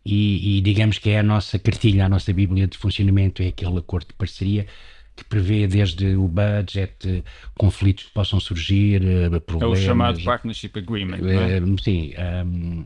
e, 0.05 0.57
e, 0.57 0.61
digamos 0.61 0.97
que 0.97 1.09
é 1.11 1.19
a 1.19 1.23
nossa 1.23 1.59
cartilha, 1.59 2.05
a 2.05 2.09
nossa 2.09 2.33
bíblia 2.33 2.67
de 2.67 2.77
funcionamento, 2.77 3.41
é 3.43 3.47
aquele 3.47 3.77
acordo 3.77 4.07
de 4.07 4.13
parceria 4.13 4.65
que 5.15 5.23
prevê 5.25 5.67
desde 5.67 6.15
o 6.15 6.27
budget, 6.27 7.23
conflitos 7.57 8.05
que 8.05 8.11
possam 8.11 8.39
surgir, 8.39 9.01
problemas... 9.45 9.79
É 9.79 9.81
o 9.81 9.85
chamado 9.85 10.23
Partnership 10.23 10.71
Agreement, 10.75 11.17
é? 11.17 11.57
Eh, 11.57 11.61
sim, 11.83 12.13
um, 12.45 12.85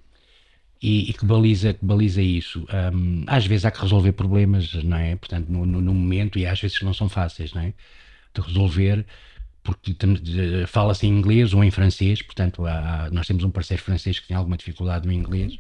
e, 0.82 1.10
e, 1.10 1.14
que, 1.14 1.26
baliza, 1.26 1.74
que 1.74 1.86
baliza 1.86 2.22
isso. 2.22 2.68
Um, 2.94 3.24
às 3.28 3.46
vezes 3.46 3.66
há 3.66 3.72
que 3.72 3.82
resolver 3.82 4.12
problemas, 4.12 4.74
não 4.84 4.98
é? 4.98 5.16
Portanto, 5.16 5.48
no, 5.50 5.66
no, 5.66 5.82
no 5.82 5.94
momento, 5.94 6.38
e 6.38 6.46
às 6.46 6.60
vezes 6.60 6.82
não 6.82 6.94
são 6.94 7.08
fáceis, 7.08 7.54
não 7.54 7.62
é? 7.62 7.74
De 8.34 8.42
resolver, 8.42 9.06
porque 9.64 9.96
fala-se 10.68 11.08
em 11.08 11.10
inglês 11.10 11.54
ou 11.54 11.64
em 11.64 11.72
francês, 11.72 12.22
portanto, 12.22 12.66
há, 12.66 13.10
nós 13.12 13.26
temos 13.26 13.44
um 13.44 13.50
parceiro 13.50 13.82
francês 13.82 14.20
que 14.20 14.28
tem 14.28 14.36
alguma 14.36 14.58
dificuldade 14.58 15.08
no 15.08 15.14
inglês, 15.14 15.58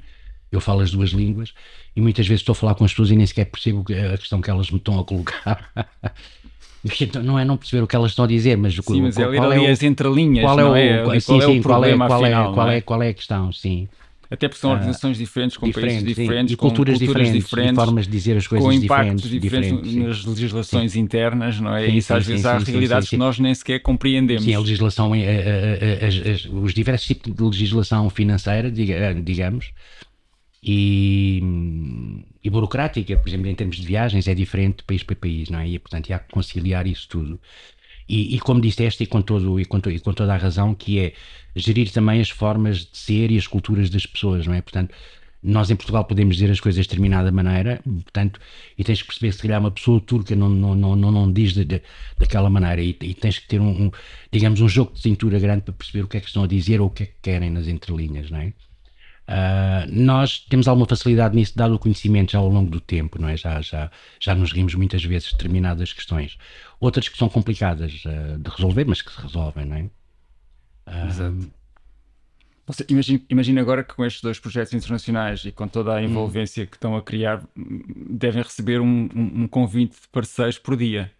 eu 0.55 0.61
falo 0.61 0.81
as 0.81 0.91
duas 0.91 1.09
línguas 1.11 1.53
e 1.95 2.01
muitas 2.01 2.27
vezes 2.27 2.41
estou 2.41 2.53
a 2.53 2.55
falar 2.55 2.75
com 2.75 2.83
as 2.85 2.91
pessoas 2.91 3.11
e 3.11 3.15
nem 3.15 3.25
sequer 3.25 3.45
percebo 3.45 3.85
a 4.13 4.17
questão 4.17 4.41
que 4.41 4.49
elas 4.49 4.69
me 4.71 4.77
estão 4.77 4.99
a 4.99 5.03
colocar. 5.03 5.69
Então, 7.01 7.23
não 7.23 7.39
é 7.39 7.43
não 7.43 7.57
perceber 7.57 7.81
o 7.81 7.87
que 7.87 7.95
elas 7.95 8.11
estão 8.11 8.25
a 8.25 8.27
dizer, 8.27 8.55
mas, 8.57 8.75
sim, 8.75 9.01
mas 9.01 9.15
qual, 9.15 9.25
é 9.25 9.39
ler 9.39 9.41
ali 9.41 9.65
é 9.65 9.71
as 9.71 9.81
entrelinhas, 9.81 10.45
qual 10.45 10.59
é 10.59 10.65
o, 10.65 10.75
é? 10.75 11.19
sim, 11.19 11.25
qual 11.25 11.41
sim, 11.41 11.45
é 11.45 11.47
o 11.47 11.49
qual 11.49 11.49
é, 11.49 11.61
problema 11.61 12.07
qual 12.07 12.19
é, 12.21 12.25
afinal, 12.25 12.53
qual 12.53 12.69
é, 12.69 12.81
qual 12.81 13.01
é 13.01 13.09
a 13.09 13.13
questão, 13.13 13.51
sim. 13.51 13.87
Até 14.29 14.47
porque 14.47 14.59
são 14.59 14.71
organizações 14.71 15.17
diferentes, 15.17 15.55
com 15.55 15.67
diferentes, 15.67 15.97
países 15.97 16.15
sim, 16.15 16.21
diferentes, 16.21 16.53
e 16.53 16.57
com 16.57 16.67
culturas, 16.67 16.97
diferentes, 16.99 17.33
diferentes, 17.43 17.73
e 17.73 17.75
formas 17.75 18.05
de 18.05 18.11
dizer 18.11 18.37
as 18.37 18.47
coisas 18.47 18.65
com 18.67 18.73
impactos 18.73 19.29
diferentes, 19.29 19.69
diferentes, 19.69 19.91
sim. 19.91 20.03
nas 20.03 20.25
legislações 20.25 20.95
internas, 20.95 21.59
não 21.59 21.75
é? 21.75 21.85
Sim, 21.87 21.95
isso 21.95 22.07
sim, 22.07 22.13
às 22.13 22.25
vezes 22.25 22.41
sim, 22.41 22.47
há 22.47 22.59
sim, 22.59 22.65
sim, 22.65 22.71
realidades 22.71 23.09
sim, 23.09 23.15
que 23.15 23.19
nós 23.19 23.39
nem 23.39 23.53
sequer 23.53 23.79
compreendemos. 23.79 24.43
Sim, 24.43 24.55
a 24.55 24.59
legislação, 24.59 25.13
a- 25.13 25.17
a- 25.17 25.19
a- 25.19 26.59
os 26.63 26.73
diversos 26.73 27.07
tipos 27.07 27.33
de 27.33 27.43
legislação 27.43 28.09
financeira, 28.09 28.71
diga- 28.71 29.13
digamos, 29.13 29.71
e, 30.65 31.41
e 32.43 32.49
burocrática, 32.49 33.17
por 33.17 33.30
exemplo, 33.30 33.47
em 33.47 33.56
termos 33.56 33.78
de 33.78 33.86
viagens, 33.86 34.28
é 34.28 34.34
diferente 34.36 34.78
de 34.80 34.84
país 34.86 35.04
para 35.04 35.15
país, 35.15 35.49
não 35.49 35.60
é? 35.60 35.67
E, 35.69 35.80
portanto, 35.80 36.12
há 36.12 36.19
que 36.19 36.32
conciliar 36.34 36.88
isso 36.88 37.08
tudo. 37.10 37.39
E, 38.08 38.36
e 38.36 38.39
como 38.39 38.62
disseste, 38.62 39.04
e 39.04 39.08
com, 39.08 39.21
todo, 39.21 39.60
e, 39.60 39.65
com 39.65 39.80
to- 39.80 39.91
e 39.91 39.99
com 39.99 40.13
toda 40.13 40.34
a 40.34 40.38
razão, 40.38 40.75
que 40.75 40.99
é 40.99 41.13
gerir 41.56 41.91
também 41.91 42.21
as 42.21 42.30
formas 42.30 42.80
de 42.86 42.97
ser 42.97 43.32
e 43.32 43.38
as 43.38 43.47
culturas 43.47 43.89
das 43.89 44.06
pessoas, 44.06 44.45
não 44.47 44.54
é? 44.54 44.62
Portanto, 44.62 44.93
nós 45.43 45.69
em 45.71 45.75
Portugal 45.75 46.06
podemos 46.06 46.36
dizer 46.38 46.51
as 46.51 46.60
coisas 46.60 46.84
de 46.86 46.89
determinada 46.89 47.32
maneira, 47.32 47.82
portanto, 47.86 48.39
e 48.78 48.84
tens 48.84 49.01
que 49.01 49.08
perceber 49.08 49.32
se 49.34 49.41
calhar 49.43 49.60
uma 49.60 49.71
pessoa 49.71 50.01
turca 50.01 50.36
não, 50.36 50.49
não, 50.49 50.75
não, 50.75 50.95
não, 50.95 51.12
não 51.12 51.32
diz 51.32 51.54
de, 51.54 51.63
de- 51.65 51.82
daquela 52.17 52.49
maneira, 52.49 52.82
e, 52.82 52.97
e 53.01 53.13
tens 53.13 53.39
que 53.39 53.47
ter 53.47 53.62
um, 53.62 53.88
um, 53.88 53.91
digamos, 54.32 54.62
um 54.62 54.67
jogo 54.69 54.93
de 54.93 55.01
cintura 55.01 55.39
grande 55.39 55.63
para 55.63 55.73
perceber 55.73 56.04
o 56.04 56.08
que 56.08 56.17
é 56.17 56.19
que 56.21 56.28
estão 56.28 56.43
a 56.43 56.47
dizer 56.47 56.82
ou 56.82 56.88
o 56.88 56.91
que 56.91 57.04
é 57.04 57.06
que 57.08 57.15
querem 57.21 57.49
nas 57.51 57.67
entrelinhas, 57.67 58.30
não 58.32 58.39
é? 58.39 58.54
Ah, 59.27 59.85
nós 59.89 60.39
temos 60.39 60.67
alguma 60.67 60.85
facilidade 60.88 61.35
nisso, 61.35 61.57
dado 61.57 61.75
o 61.75 61.79
conhecimento 61.79 62.31
já 62.31 62.39
ao 62.39 62.49
longo 62.49 62.69
do 62.69 62.79
tempo, 62.79 63.19
não 63.19 63.27
é? 63.27 63.35
Já, 63.35 63.61
já, 63.61 63.91
já 64.19 64.35
nos 64.35 64.51
rimos 64.51 64.75
muitas 64.75 65.03
vezes 65.03 65.29
de 65.29 65.35
determinadas 65.35 65.93
questões. 65.93 66.38
Outras 66.79 67.09
que 67.09 67.17
são 67.17 67.29
complicadas 67.29 68.03
ah, 68.05 68.38
de 68.38 68.49
resolver, 68.49 68.85
mas 68.85 69.01
que 69.01 69.11
se 69.11 69.21
resolvem, 69.21 69.65
não 69.65 69.77
é? 69.77 69.89
Exato. 71.07 71.51
Você, 72.67 72.85
imagina, 72.89 73.21
imagina 73.29 73.61
agora 73.61 73.83
que 73.83 73.93
com 73.93 74.03
estes 74.03 74.23
dois 74.23 74.39
projetos 74.39 74.73
internacionais 74.73 75.45
e 75.45 75.51
com 75.51 75.67
toda 75.67 75.93
a 75.93 76.01
envolvência 76.01 76.65
que 76.65 76.75
estão 76.75 76.95
a 76.95 77.01
criar, 77.01 77.43
hum, 77.55 77.81
devem 78.09 78.41
receber 78.41 78.81
um, 78.81 79.07
um, 79.15 79.43
um 79.43 79.47
convite 79.47 80.01
de 80.01 80.07
parceiros 80.11 80.57
por 80.57 80.75
dia, 80.75 81.11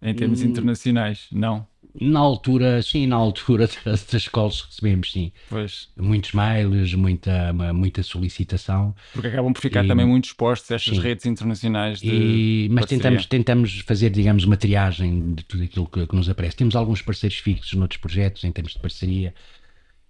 em 0.00 0.14
termos 0.14 0.42
internacionais, 0.42 1.26
não? 1.32 1.66
Na 2.00 2.18
altura, 2.20 2.82
sim, 2.82 3.06
na 3.06 3.16
altura 3.16 3.68
das, 3.84 4.04
das 4.04 4.14
escolas 4.14 4.62
recebemos, 4.62 5.12
sim, 5.12 5.30
Pois, 5.48 5.88
muitos 5.96 6.32
mails, 6.32 6.92
muita, 6.94 7.52
muita 7.72 8.02
solicitação. 8.02 8.94
porque 9.12 9.28
acabam 9.28 9.52
por 9.52 9.60
ficar 9.60 9.84
E- 9.84 9.88
também 9.88 10.04
muito 10.06 10.24
expostos 10.26 10.70
a 10.72 10.74
estas 10.74 10.96
sim. 10.96 11.02
redes 11.02 11.24
internacionais 11.26 12.00
de 12.00 12.06
E- 12.06 12.68
mas 12.72 12.86
parceria. 12.86 12.98
tentamos, 13.02 13.26
tentamos 13.26 13.80
fazer, 13.86 14.10
digamos, 14.10 14.44
uma 14.44 14.56
triagem 14.56 15.34
de 15.34 15.44
tudo 15.44 15.62
aquilo 15.62 15.86
que, 15.86 16.06
que 16.06 16.16
nos 16.16 16.28
aparece. 16.28 16.56
Temos 16.56 16.74
alguns 16.74 17.00
parceiros 17.00 17.38
fixos 17.38 17.72
noutros 17.74 18.00
projetos, 18.00 18.42
em 18.44 18.50
termos 18.50 18.72
de 18.72 18.80
parceria, 18.80 19.32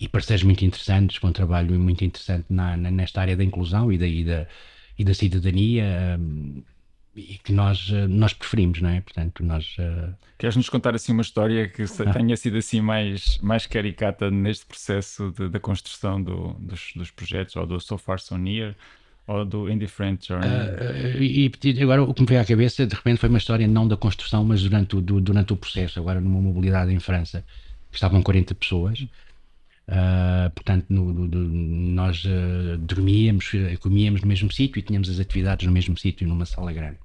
e 0.00 0.08
parceiros 0.08 0.42
muito 0.44 0.64
interessantes, 0.64 1.18
com 1.18 1.28
um 1.28 1.32
trabalho 1.32 1.78
muito 1.78 2.04
interessante 2.04 2.46
na, 2.50 2.76
na- 2.76 2.90
nesta 2.90 3.20
área 3.20 3.36
da 3.36 3.44
inclusão 3.44 3.92
e 3.92 3.98
da, 3.98 4.06
e 4.06 4.24
da, 4.24 4.46
e 4.98 5.04
da 5.04 5.14
cidadania, 5.14 6.16
hum, 6.18 6.62
e 7.16 7.38
que 7.42 7.52
nós, 7.52 7.90
eh, 7.92 8.06
nós 8.08 8.32
preferimos, 8.32 8.80
não 8.80 8.90
é? 8.90 9.00
Portanto, 9.00 9.42
nós. 9.44 9.76
eh, 9.78 10.08
Queres-nos 10.38 10.68
contar 10.68 10.94
assim 10.94 11.12
uma 11.12 11.22
história 11.22 11.68
que 11.68 11.86
se- 11.86 12.04
tenha 12.12 12.36
sido 12.36 12.56
assim 12.58 12.80
mais, 12.80 13.38
mais 13.42 13.66
caricata 13.66 14.30
neste 14.30 14.66
processo 14.66 15.32
de- 15.38 15.48
da 15.48 15.60
construção 15.60 16.22
do- 16.22 16.54
dos, 16.54 16.92
dos 16.96 17.10
projetos, 17.10 17.54
ou 17.56 17.66
do 17.66 17.80
So 17.80 17.96
Far 17.96 18.18
So 18.20 18.36
Near, 18.36 18.74
ou 19.26 19.44
do 19.44 19.70
Indifferent 19.70 20.26
Journey? 20.26 20.50
Eh, 20.50 21.16
e 21.22 21.50
e 21.64 21.82
agora 21.82 22.02
o 22.02 22.12
que 22.12 22.20
me 22.20 22.26
veio 22.26 22.40
à 22.40 22.44
cabeça 22.44 22.86
de 22.86 22.94
repente 22.94 23.18
foi 23.18 23.28
uma 23.28 23.38
história 23.38 23.66
não 23.66 23.86
da 23.88 23.96
construção, 23.96 24.44
mas 24.44 24.60
durante 24.62 24.96
o, 24.96 25.00
do- 25.00 25.20
durante 25.20 25.52
o 25.52 25.56
processo, 25.56 25.98
agora 26.00 26.20
numa 26.20 26.40
mobilidade 26.40 26.92
em 26.92 26.98
França, 27.00 27.44
que 27.90 27.96
estavam 27.96 28.20
40 28.22 28.54
pessoas. 28.54 29.06
Ah, 29.86 30.50
portanto, 30.54 30.86
no- 30.90 31.12
no- 31.12 31.28
nós 31.48 32.24
ah, 32.26 32.76
dormíamos, 32.78 33.52
eh, 33.54 33.76
comíamos 33.76 34.22
no 34.22 34.28
mesmo 34.28 34.50
sítio 34.52 34.78
e 34.78 34.82
tínhamos 34.82 35.08
as 35.10 35.18
atividades 35.20 35.66
no 35.66 35.72
mesmo 35.72 35.96
sítio, 35.98 36.26
numa 36.28 36.46
sala 36.46 36.72
grande. 36.72 36.98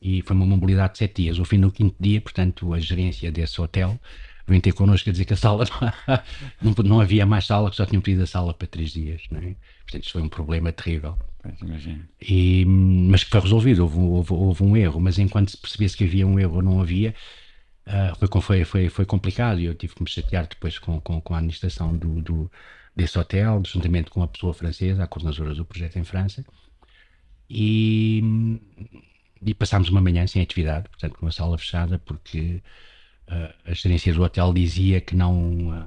E 0.00 0.22
foi 0.22 0.36
uma 0.36 0.46
mobilidade 0.46 0.92
de 0.94 0.98
sete 0.98 1.22
dias. 1.22 1.38
Ao 1.38 1.44
fim 1.44 1.60
do 1.60 1.72
quinto 1.72 1.96
dia, 2.00 2.20
portanto, 2.20 2.72
a 2.74 2.80
gerência 2.80 3.32
desse 3.32 3.60
hotel 3.60 4.00
veio 4.46 4.60
ter 4.62 4.72
connosco 4.72 5.08
a 5.08 5.12
dizer 5.12 5.24
que 5.24 5.32
a 5.34 5.36
sala 5.36 5.64
não, 6.62 6.74
não 6.84 7.00
havia 7.00 7.26
mais 7.26 7.46
sala, 7.46 7.70
que 7.70 7.76
só 7.76 7.86
tinham 7.86 8.02
pedido 8.02 8.22
a 8.24 8.26
sala 8.26 8.54
para 8.54 8.66
três 8.68 8.90
dias. 8.92 9.22
Não 9.30 9.40
é? 9.40 9.56
Portanto, 9.84 10.02
isto 10.04 10.12
foi 10.12 10.22
um 10.22 10.28
problema 10.28 10.72
terrível. 10.72 11.16
E, 12.20 12.64
mas 12.64 13.24
que 13.24 13.30
foi 13.30 13.40
resolvido, 13.40 13.82
houve, 13.82 13.98
houve, 13.98 14.32
houve 14.32 14.62
um 14.62 14.76
erro, 14.76 15.00
mas 15.00 15.18
enquanto 15.18 15.50
se 15.50 15.56
percebesse 15.58 15.96
que 15.96 16.04
havia 16.04 16.26
um 16.26 16.38
erro 16.38 16.56
ou 16.56 16.62
não 16.62 16.80
havia, 16.80 17.14
ah, 17.86 18.12
foi, 18.40 18.64
foi, 18.64 18.88
foi, 18.88 19.06
complicado 19.06 19.60
e 19.60 19.66
eu 19.66 19.74
tive 19.74 19.94
que 19.94 20.02
me 20.02 20.08
chatear 20.08 20.46
depois 20.48 20.78
com, 20.78 21.00
com, 21.00 21.20
com 21.20 21.34
a 21.34 21.38
administração 21.38 21.96
do, 21.96 22.20
do, 22.20 22.50
desse 22.94 23.18
hotel, 23.18 23.62
juntamente 23.64 24.10
com 24.10 24.22
a 24.22 24.28
pessoa 24.28 24.52
francesa, 24.52 25.04
a 25.04 25.06
coordenadora 25.06 25.54
do 25.54 25.64
projeto 25.64 25.96
em 25.96 26.04
França, 26.04 26.44
e, 27.48 28.60
e 29.40 29.54
passámos 29.54 29.88
uma 29.88 30.00
manhã 30.00 30.26
sem 30.26 30.42
atividade, 30.42 30.88
portanto 30.88 31.18
com 31.18 31.26
a 31.28 31.32
sala 31.32 31.56
fechada, 31.56 31.98
porque 32.00 32.62
ah, 33.28 33.54
a 33.64 33.72
gerência 33.72 34.12
do 34.12 34.22
hotel 34.22 34.52
dizia 34.52 35.00
que 35.00 35.14
não... 35.14 35.72
ah, 35.72 35.86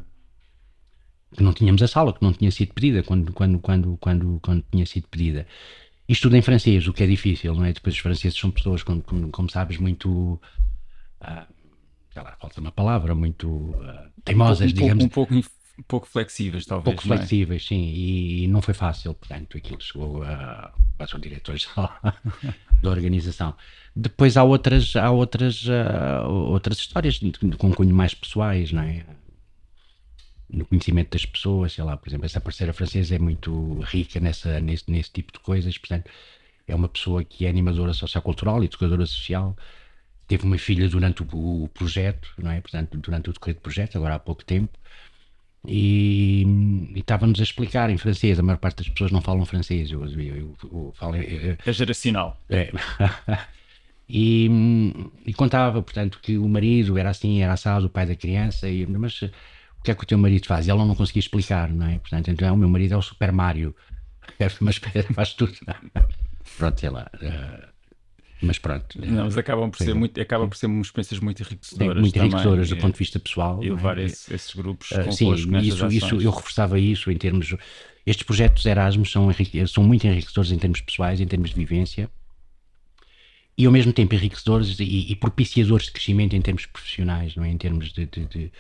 que 1.36 1.44
não 1.44 1.54
tínhamos 1.54 1.82
a 1.84 1.88
sala, 1.88 2.14
que 2.14 2.24
não 2.24 2.34
tinha 2.34 2.52
sido 2.52 2.74
pedida 2.74 3.04
quando, 3.04 3.32
quando, 3.34 3.60
quando, 3.60 3.98
quando, 3.98 4.40
quando 4.42 4.66
tinha 4.72 4.86
sido 4.86 5.08
pedida. 5.08 5.46
Isto 6.08 6.24
tudo 6.24 6.38
em 6.38 6.42
francês, 6.42 6.88
o 6.88 6.94
que 6.94 7.04
é 7.04 7.08
difícil, 7.08 7.54
não 7.54 7.66
é? 7.66 7.72
Depois 7.72 7.94
os 7.96 8.02
franceses 8.02 8.38
são 8.38 8.50
pessoas, 8.50 8.82
como, 8.82 9.02
como, 9.02 9.30
como 9.30 9.50
sabes, 9.50 9.78
muito. 9.78 10.42
Lá, 12.22 12.36
falta 12.40 12.60
uma 12.60 12.72
palavra, 12.72 13.16
muito 13.16 13.76
ah, 13.82 14.10
teimosas, 14.24 14.72
um, 14.72 14.76
pouco, 14.76 14.82
digamos. 14.82 15.04
um, 15.06 15.10
pouco, 15.10 15.34
um 15.36 15.84
pouco 15.88 16.08
flexíveis, 16.08 16.66
talvez. 16.66 16.84
pouco 16.96 17.02
é? 17.02 17.18
flexíveis, 17.18 17.66
sim, 17.66 17.94
e, 17.94 18.48
não 18.48 18.62
foi 18.62 18.74
fácil, 18.74 19.14
portanto, 19.14 19.58
aquilo 19.58 19.82
chegou 19.82 20.24
a, 20.24 20.74
quase 20.98 21.14
ao 21.14 21.20
diretor-geral 21.20 22.00
da 22.82 22.90
organização. 22.90 23.56
Depois 23.96 24.38
há 24.38 24.44
outras, 24.44 24.96
há 24.96 25.10
outras, 25.12 25.66
ah, 25.70 26.28
outras 26.28 26.78
histórias 26.78 27.16
de- 27.16 27.32
com 27.58 27.74
cunho 27.74 27.94
mais 27.96 28.14
pessoais, 28.14 28.72
não 28.72 28.84
é? 28.84 29.06
No 30.50 30.66
conhecimento 30.66 31.12
das 31.12 31.26
pessoas, 31.26 31.74
sei 31.74 31.84
lá, 31.84 31.96
por 31.96 32.10
exemplo, 32.10 32.26
essa 32.26 32.42
parceira 32.42 32.74
francesa 32.74 33.16
é 33.16 33.20
muito 33.20 33.80
rica 33.82 34.20
nessa, 34.20 34.60
nesse, 34.60 34.90
nesse 34.90 35.12
tipo 35.12 35.32
de 35.32 35.40
coisas, 35.40 35.78
portanto, 35.78 36.10
é 36.68 36.76
uma 36.76 36.88
pessoa 36.88 37.24
que 37.24 37.46
é 37.46 37.50
animadora 37.50 37.94
sociocultural, 37.94 38.64
educadora 38.64 39.06
social, 39.06 39.56
teve 40.30 40.46
uma 40.46 40.58
filha 40.58 40.88
durante 40.88 41.24
o, 41.24 41.64
o 41.64 41.68
projeto, 41.70 42.30
não 42.38 42.52
é? 42.52 42.62
Portanto, 42.62 42.98
durante 42.98 43.30
o 43.30 43.34
decorrer 43.34 43.56
do 43.56 43.62
projeto, 43.62 43.98
agora 43.98 44.16
há 44.16 44.20
pouco 44.20 44.46
tempo, 44.46 44.78
e, 45.68 46.44
e 46.96 47.00
estava-nos 47.00 47.40
a 47.40 47.44
explicar 47.44 47.90
em 47.90 47.98
francês. 47.98 48.40
A 48.40 48.44
maior 48.44 48.60
parte 48.60 48.78
das 48.78 48.90
pessoas 48.90 49.12
não 49.12 49.22
falam 49.22 49.46
francês. 49.46 49.92
Eu, 49.92 50.06
eu, 50.06 50.22
eu, 50.22 50.58
eu 50.64 50.94
falo, 50.96 51.16
É 51.66 51.74
geracional. 51.74 52.38
é. 52.50 52.72
e, 54.08 54.50
e 55.26 55.34
contava, 55.34 55.82
portanto, 55.82 56.20
que 56.22 56.38
o 56.38 56.48
marido 56.48 56.98
era 56.98 57.10
assim, 57.10 57.42
era 57.42 57.54
assado, 57.54 57.88
o 57.88 57.90
pai 57.90 58.06
da 58.06 58.16
criança, 58.16 58.70
e, 58.70 58.86
mas 58.86 59.20
eh, 59.24 59.32
o 59.80 59.84
que 59.84 59.92
é 59.92 59.96
que 59.96 60.04
o 60.04 60.08
teu 60.08 60.18
marido 60.18 60.46
faz? 60.46 60.68
E 60.68 60.72
ela 60.72 60.86
não 60.86 60.96
conseguia 60.96 61.20
explicar, 61.22 61.70
não 61.70 61.88
é? 61.88 62.00
Portanto, 62.00 62.30
então, 62.30 62.54
o 62.54 62.58
meu 62.58 62.70
marido 62.70 62.94
é 62.94 62.98
o 62.98 63.02
Super 63.02 63.32
Mario, 63.32 63.76
mas 64.62 64.78
faz 65.14 65.34
tudo. 65.34 65.54
Pronto, 66.58 66.80
sei 66.80 66.90
lá. 66.90 67.10
Mas 68.42 68.58
pronto. 68.58 69.00
Não, 69.00 69.26
mas 69.26 69.38
acabam 69.38 69.70
por 69.70 69.78
ser 69.78 69.94
muito, 69.94 70.20
acaba 70.20 70.48
por 70.48 70.56
ser 70.56 70.70
experiências 70.70 71.20
muito 71.20 71.42
enriquecedoras. 71.42 72.00
muito 72.00 72.14
também, 72.14 72.28
enriquecedoras 72.28 72.70
do 72.70 72.76
e- 72.76 72.80
ponto 72.80 72.94
de 72.94 73.00
vista 73.00 73.20
pessoal. 73.20 73.64
E 73.64 73.68
não 73.68 73.74
é? 73.74 73.76
levar 73.76 73.98
esse- 74.00 74.34
esses 74.34 74.54
grupos 74.56 74.90
convosco 74.90 75.12
sim, 75.14 75.34
isso, 75.34 75.88
isso, 75.88 76.06
ações. 76.06 76.24
eu 76.24 76.32
reforçava 76.32 76.80
isso 76.80 77.12
em 77.12 77.18
termos. 77.18 77.56
Estes 78.06 78.24
projetos 78.26 78.66
Erasmus 78.66 79.12
são, 79.12 79.30
são 79.68 79.84
muito 79.84 80.08
enriquecedores 80.08 80.52
em 80.52 80.58
termos 80.58 80.82
pessoais, 80.82 81.20
em 81.20 81.28
termos 81.28 81.50
de 81.50 81.56
vivência, 81.56 82.10
e 83.58 83.66
ao 83.66 83.72
mesmo 83.72 83.92
tempo 83.92 84.16
enriquecedores 84.16 84.80
e, 84.80 85.12
e 85.12 85.16
propiciadores 85.16 85.88
de 85.88 85.92
crescimento 85.92 86.36
em 86.36 86.42
termos 86.42 86.66
profissionais, 86.66 87.36
não 87.36 87.44
é? 87.44 87.50
em 87.50 87.58
termos 87.58 87.92
de, 87.92 88.06
de, 88.06 88.26
de, 88.26 88.52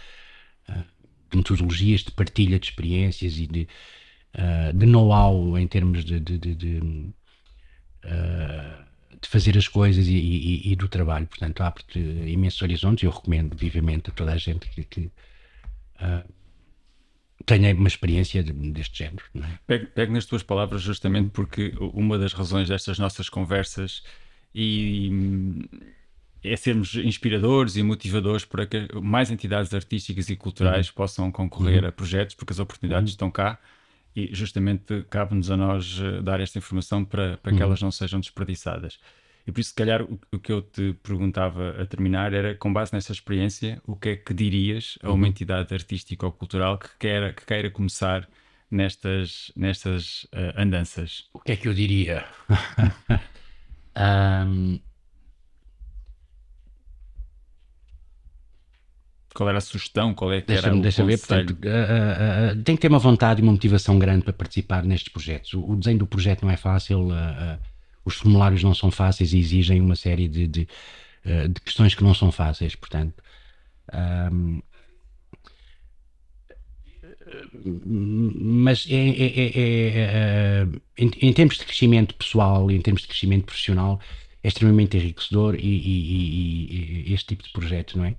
ah, 0.67 0.83
de 1.31 1.37
metodologias 1.37 2.01
de 2.03 2.11
partilha 2.11 2.59
de 2.59 2.65
experiências 2.67 3.37
e 3.39 3.47
de, 3.47 3.67
ah, 4.33 4.71
de 4.73 4.85
know-how 4.85 5.57
em 5.57 5.67
termos 5.67 6.03
de, 6.03 6.19
de, 6.19 6.37
de- 6.37 6.55
de, 6.55 7.13
ah, 8.03 8.85
de 9.21 9.27
fazer 9.27 9.57
as 9.57 9.67
coisas 9.67 10.07
e, 10.07 10.13
e- 10.15 10.71
e 10.71 10.75
do 10.75 10.87
trabalho. 10.87 11.27
Portanto, 11.27 11.61
abre-te 11.61 11.99
imensos 11.99 12.61
horizontes 12.61 13.03
e 13.03 13.05
eu 13.05 13.11
recomendo 13.11 13.55
vivamente 13.55 14.09
a 14.09 14.13
toda 14.13 14.31
a 14.33 14.37
gente 14.37 14.69
que, 14.69 14.83
que, 14.83 15.11
ah, 15.99 16.23
tenha 17.45 17.73
uma 17.73 17.87
experiência 17.87 18.43
de- 18.43 18.53
deste 18.71 18.99
género. 18.99 19.23
Não 19.33 19.45
é? 19.45 19.59
Pego, 19.67 19.87
pego 19.87 20.13
nas 20.13 20.25
tuas 20.25 20.43
palavras 20.43 20.81
justamente 20.81 21.29
porque 21.31 21.73
uma 21.93 22.17
das 22.17 22.33
razões 22.33 22.67
destas 22.69 22.99
nossas 22.99 23.29
conversas 23.29 24.03
e 24.53 25.11
é 26.43 26.55
sermos 26.55 26.95
inspiradores 26.95 27.75
e 27.75 27.83
motivadores 27.83 28.45
para 28.45 28.65
que 28.65 28.87
mais 29.01 29.29
entidades 29.29 29.73
artísticas 29.73 30.29
e 30.29 30.35
culturais 30.35 30.89
possam 30.89 31.29
concorrer 31.31 31.83
a 31.83 31.91
projetos, 31.91 32.35
porque 32.35 32.53
as 32.53 32.59
oportunidades 32.59 33.11
estão 33.11 33.29
cá 33.29 33.59
e 34.15 34.29
justamente 34.33 35.05
cabe-nos 35.09 35.51
a 35.51 35.57
nós 35.57 35.99
eh, 36.01 36.21
dar 36.21 36.39
esta 36.39 36.57
informação 36.57 37.05
para, 37.05 37.37
para 37.37 37.53
que 37.55 37.61
elas 37.61 37.81
não 37.81 37.91
sejam 37.91 38.19
desperdiçadas. 38.19 38.99
E 39.45 39.51
por 39.51 39.61
isso, 39.61 39.69
se 39.69 39.75
calhar, 39.75 40.03
o, 40.03 40.19
o, 40.31 40.39
que 40.39 40.51
eu 40.51 40.61
te 40.61 40.93
perguntava 41.01 41.81
a 41.81 41.85
terminar 41.85 42.33
era, 42.33 42.53
com 42.55 42.71
base 42.71 42.93
nessa 42.93 43.11
experiência, 43.11 43.81
o 43.85 43.95
que 43.95 44.09
é 44.09 44.15
que 44.15 44.33
dirias 44.33 44.97
a 45.01 45.11
uma 45.11 45.23
uhum. 45.23 45.29
entidade 45.29 45.73
artística 45.73 46.25
ou 46.25 46.31
cultural 46.31 46.77
que 46.77 46.89
queira, 46.99 47.33
que 47.33 47.45
queira 47.45 47.71
começar 47.71 48.29
nestas, 48.69 49.51
nestas 49.55 50.25
uh, 50.25 50.53
andanças? 50.55 51.27
O 51.33 51.39
que 51.39 51.53
é 51.53 51.55
que 51.55 51.67
eu 51.67 51.73
diria? 51.73 52.25
um... 54.45 54.79
Qual 59.39 59.47
era 59.47 59.59
a 59.59 59.61
sugestão? 59.61 60.13
Qual 60.13 60.33
é 60.33 60.41
que 60.41 60.47
deixa 60.47 60.67
era 60.67 60.75
deixa 60.75 61.01
ver, 61.05 61.17
portanto, 61.17 61.51
uh, 61.51 62.59
uh, 62.59 62.61
tem 62.61 62.75
que 62.75 62.81
ter 62.81 62.89
uma 62.89 62.99
vontade 62.99 63.39
e 63.39 63.41
uma 63.41 63.53
motivação 63.53 63.97
grande 63.97 64.25
para 64.25 64.33
participar 64.33 64.83
nestes 64.83 65.07
projetos. 65.13 65.53
O, 65.53 65.61
o 65.61 65.77
desenho 65.77 65.99
do 65.99 66.05
projeto 66.05 66.41
não 66.43 66.51
é 66.51 66.57
fácil, 66.57 67.07
os 68.03 68.15
formulários 68.15 68.61
não 68.63 68.75
são 68.75 68.91
fáceis 68.91 69.31
e 69.31 69.39
exigem 69.39 69.79
uma 69.79 69.95
série 69.95 70.27
de, 70.27 70.45
de, 70.45 70.67
de 71.23 71.61
questões 71.63 71.95
que 71.95 72.03
não 72.03 72.13
são 72.13 72.33
fáceis, 72.33 72.75
portanto. 72.75 73.13
Um, 74.29 74.61
mas 78.35 78.85
é, 78.89 78.93
é, 78.93 79.25
é, 79.25 79.53
é 79.55 80.67
em, 80.97 81.11
em, 81.21 81.31
termos 81.31 81.57
de 81.57 81.63
crescimento 81.63 82.13
pessoal 82.13 82.69
e 82.69 82.75
em 82.75 82.81
termos 82.81 83.03
de 83.03 83.07
crescimento 83.07 83.45
profissional 83.45 84.01
é 84.43 84.49
extremamente 84.49 84.97
enriquecedor 84.97 85.55
e, 85.55 85.59
e, 85.59 87.05
e, 87.07 87.13
este 87.13 87.27
tipo 87.27 87.43
de 87.43 87.53
projeto, 87.53 87.97
não 87.97 88.03
é? 88.03 88.17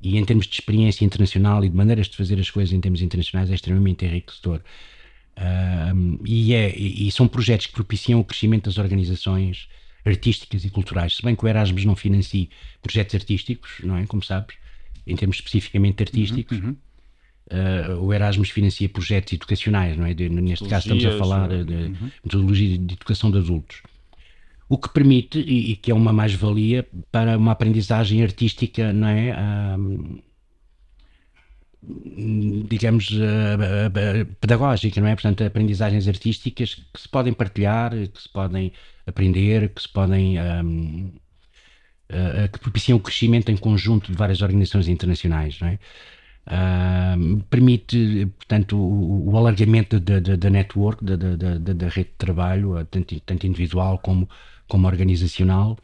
E 0.00 0.16
em 0.18 0.24
termos 0.24 0.46
de 0.46 0.54
experiência 0.54 1.04
internacional 1.04 1.64
e 1.64 1.68
de 1.68 1.76
maneiras 1.76 2.06
de 2.08 2.16
fazer 2.16 2.38
as 2.38 2.50
coisas 2.50 2.72
em 2.72 2.80
termos 2.80 3.00
internacionais 3.00 3.50
é 3.50 3.54
extremamente 3.54 4.04
enriquecedor. 4.04 4.60
Um, 5.38 6.18
e, 6.24 6.54
é, 6.54 6.74
e 6.76 7.10
são 7.10 7.28
projetos 7.28 7.66
que 7.66 7.72
propiciam 7.72 8.20
o 8.20 8.24
crescimento 8.24 8.64
das 8.64 8.78
organizações 8.78 9.68
artísticas 10.04 10.64
e 10.64 10.70
culturais. 10.70 11.16
Se 11.16 11.22
bem 11.22 11.34
que 11.34 11.44
o 11.44 11.48
Erasmus 11.48 11.84
não 11.84 11.96
financia 11.96 12.46
projetos 12.80 13.14
artísticos, 13.14 13.72
não 13.82 13.96
é? 13.96 14.06
Como 14.06 14.22
sabes, 14.22 14.56
em 15.06 15.16
termos 15.16 15.36
especificamente 15.36 16.02
artísticos. 16.02 16.58
Uhum, 16.58 16.68
uhum. 16.68 16.76
Uh, 17.48 18.04
o 18.04 18.12
Erasmus 18.12 18.50
financia 18.50 18.88
projetos 18.88 19.32
educacionais, 19.32 19.96
não 19.96 20.06
é? 20.06 20.14
De, 20.14 20.28
neste 20.28 20.68
caso 20.68 20.92
estamos 20.92 21.04
a 21.04 21.18
falar 21.18 21.48
de, 21.48 21.64
de 21.64 21.74
uhum. 21.74 22.10
metodologia 22.24 22.78
de 22.78 22.94
educação 22.94 23.30
de 23.30 23.38
adultos. 23.38 23.82
O 24.68 24.76
que 24.78 24.88
permite, 24.88 25.38
e, 25.38 25.72
e 25.72 25.76
que 25.76 25.90
é 25.92 25.94
uma 25.94 26.12
mais-valia, 26.12 26.86
para 27.12 27.38
uma 27.38 27.52
aprendizagem 27.52 28.22
artística, 28.22 28.92
não 28.92 29.08
é? 29.08 29.34
Digamos, 32.68 33.10
uh, 33.10 33.14
uh, 33.14 34.26
pedagógica, 34.40 35.00
não 35.00 35.06
é? 35.06 35.14
Portanto, 35.14 35.44
aprendizagens 35.44 36.08
artísticas 36.08 36.74
que 36.74 37.00
se 37.00 37.08
podem 37.08 37.32
partilhar, 37.32 37.92
que 37.92 38.22
se 38.22 38.28
podem 38.28 38.72
aprender, 39.06 39.68
que 39.68 39.82
se 39.82 39.88
podem. 39.88 40.36
Um, 40.40 41.12
que 42.52 42.60
propiciam 42.60 42.98
o 42.98 43.00
crescimento 43.00 43.50
em 43.50 43.56
conjunto 43.56 44.12
de 44.12 44.16
várias 44.16 44.40
organizações 44.40 44.86
internacionais, 44.86 45.58
não 45.60 45.68
é? 45.68 45.78
Uh, 46.46 47.42
permite, 47.50 48.26
portanto, 48.38 48.76
o, 48.78 49.32
o 49.32 49.36
alargamento 49.36 49.98
da 49.98 50.48
network, 50.48 51.04
da, 51.04 51.88
rede 51.88 52.10
de 52.10 52.16
trabalho, 52.16 52.84
tanto, 52.86 53.18
tanto 53.20 53.46
individual 53.46 53.98
como, 53.98 54.28
como 54.68 54.86
organizacional. 54.86 55.78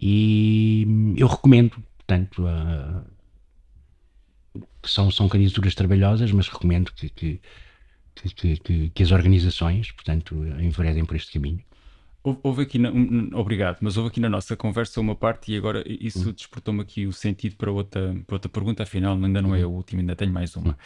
E 0.00 0.86
eu 1.16 1.26
recomendo, 1.26 1.76
portanto, 1.98 2.44
uh, 2.44 3.04
são, 4.84 5.10
são 5.10 5.28
candidaturas 5.28 5.74
trabalhosas, 5.74 6.32
mas 6.32 6.48
recomendo 6.48 6.92
que, 6.92 7.08
que, 7.10 7.40
que, 8.14 8.56
que, 8.56 8.90
que 8.90 9.02
as 9.02 9.10
organizações, 9.12 9.92
portanto, 9.92 10.34
enveredem 10.58 11.04
por 11.04 11.16
este 11.16 11.32
caminho. 11.32 11.62
Houve 12.22 12.62
aqui, 12.62 12.78
na, 12.78 12.90
obrigado, 13.34 13.78
mas 13.80 13.96
houve 13.96 14.10
aqui 14.10 14.20
na 14.20 14.28
nossa 14.28 14.54
conversa 14.54 15.00
uma 15.00 15.14
parte 15.14 15.52
e 15.52 15.56
agora 15.56 15.82
isso 15.86 16.26
uhum. 16.26 16.32
despertou-me 16.32 16.82
aqui 16.82 17.06
o 17.06 17.12
sentido 17.14 17.56
para 17.56 17.72
outra, 17.72 18.14
para 18.26 18.36
outra 18.36 18.48
pergunta, 18.50 18.82
afinal 18.82 19.14
ainda 19.14 19.40
não 19.40 19.54
é 19.54 19.62
a 19.62 19.66
uhum. 19.66 19.74
última, 19.74 20.02
ainda 20.02 20.14
tenho 20.14 20.30
mais 20.30 20.54
uma. 20.54 20.76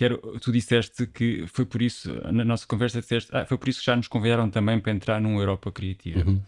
Quero, 0.00 0.16
tu 0.40 0.50
disseste 0.50 1.06
que 1.08 1.46
foi 1.46 1.66
por 1.66 1.82
isso, 1.82 2.10
na 2.32 2.42
nossa 2.42 2.66
conversa 2.66 3.02
disseste, 3.02 3.30
ah, 3.36 3.44
foi 3.44 3.58
por 3.58 3.68
isso 3.68 3.80
que 3.80 3.84
já 3.84 3.94
nos 3.94 4.08
convidaram 4.08 4.48
também 4.48 4.80
para 4.80 4.92
entrar 4.92 5.20
num 5.20 5.38
Europa 5.38 5.70
Criativa. 5.70 6.26
Uhum. 6.26 6.40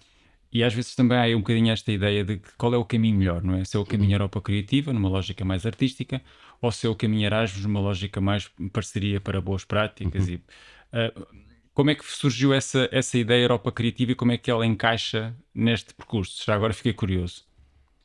E 0.51 0.65
às 0.65 0.73
vezes 0.73 0.95
também 0.95 1.19
há 1.19 1.37
um 1.37 1.41
bocadinho 1.41 1.71
esta 1.71 1.93
ideia 1.93 2.25
de 2.25 2.41
qual 2.57 2.73
é 2.73 2.79
o 2.79 2.85
caminho 2.87 3.19
melhor, 3.19 3.43
não 3.43 3.55
é? 3.55 3.62
Se 3.62 3.77
é 3.77 3.79
o 3.79 3.85
caminho 3.85 4.09
uhum. 4.09 4.15
Europa 4.15 4.41
Criativa, 4.41 4.91
numa 4.95 5.11
lógica 5.11 5.45
mais 5.45 5.67
artística, 5.67 6.23
ou 6.62 6.73
se 6.73 6.87
é 6.87 6.88
o 6.88 6.95
caminho 6.95 7.27
Erasmus, 7.27 7.67
numa 7.67 7.81
lógica 7.81 8.23
mais 8.23 8.51
parceria 8.73 9.21
para 9.21 9.38
boas 9.38 9.67
práticas. 9.67 10.29
Uhum. 10.29 10.33
E, 10.33 10.37
uh, 10.37 11.27
como 11.75 11.91
é 11.91 11.95
que 11.95 12.11
surgiu 12.11 12.55
essa, 12.55 12.88
essa 12.91 13.19
ideia 13.19 13.43
Europa 13.43 13.71
Criativa 13.71 14.12
e 14.12 14.15
como 14.15 14.33
é 14.33 14.38
que 14.38 14.51
ela 14.51 14.65
encaixa 14.65 15.37
neste 15.55 15.93
percurso? 15.93 16.43
Já 16.43 16.55
agora 16.55 16.73
fiquei 16.73 16.95
curioso. 16.95 17.45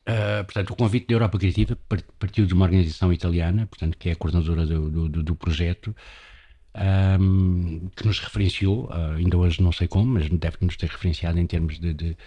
Uh, 0.08 0.44
portanto, 0.46 0.72
o 0.72 0.76
convite 0.76 1.08
da 1.08 1.16
Europa 1.16 1.38
Criativa 1.38 1.78
partiu 2.18 2.46
de 2.46 2.54
uma 2.54 2.66
organização 2.66 3.12
italiana, 3.12 3.68
portanto, 3.68 3.98
que 3.98 4.08
é 4.08 4.14
a 4.14 4.16
coordenadora 4.16 4.66
do, 4.66 5.10
do, 5.10 5.24
do 5.24 5.36
projeto, 5.36 5.94
um, 7.20 7.90
que 7.96 8.06
nos 8.06 8.20
referenciou, 8.20 8.86
uh, 8.86 9.16
ainda 9.18 9.38
hoje 9.38 9.62
não 9.62 9.72
sei 9.72 9.88
como, 9.88 10.14
mas 10.14 10.30
deve 10.30 10.58
nos 10.62 10.78
ter 10.78 10.90
referenciado 10.90 11.38
em 11.40 11.46
termos 11.46 11.78
de, 11.78 11.94
de, 11.94 12.18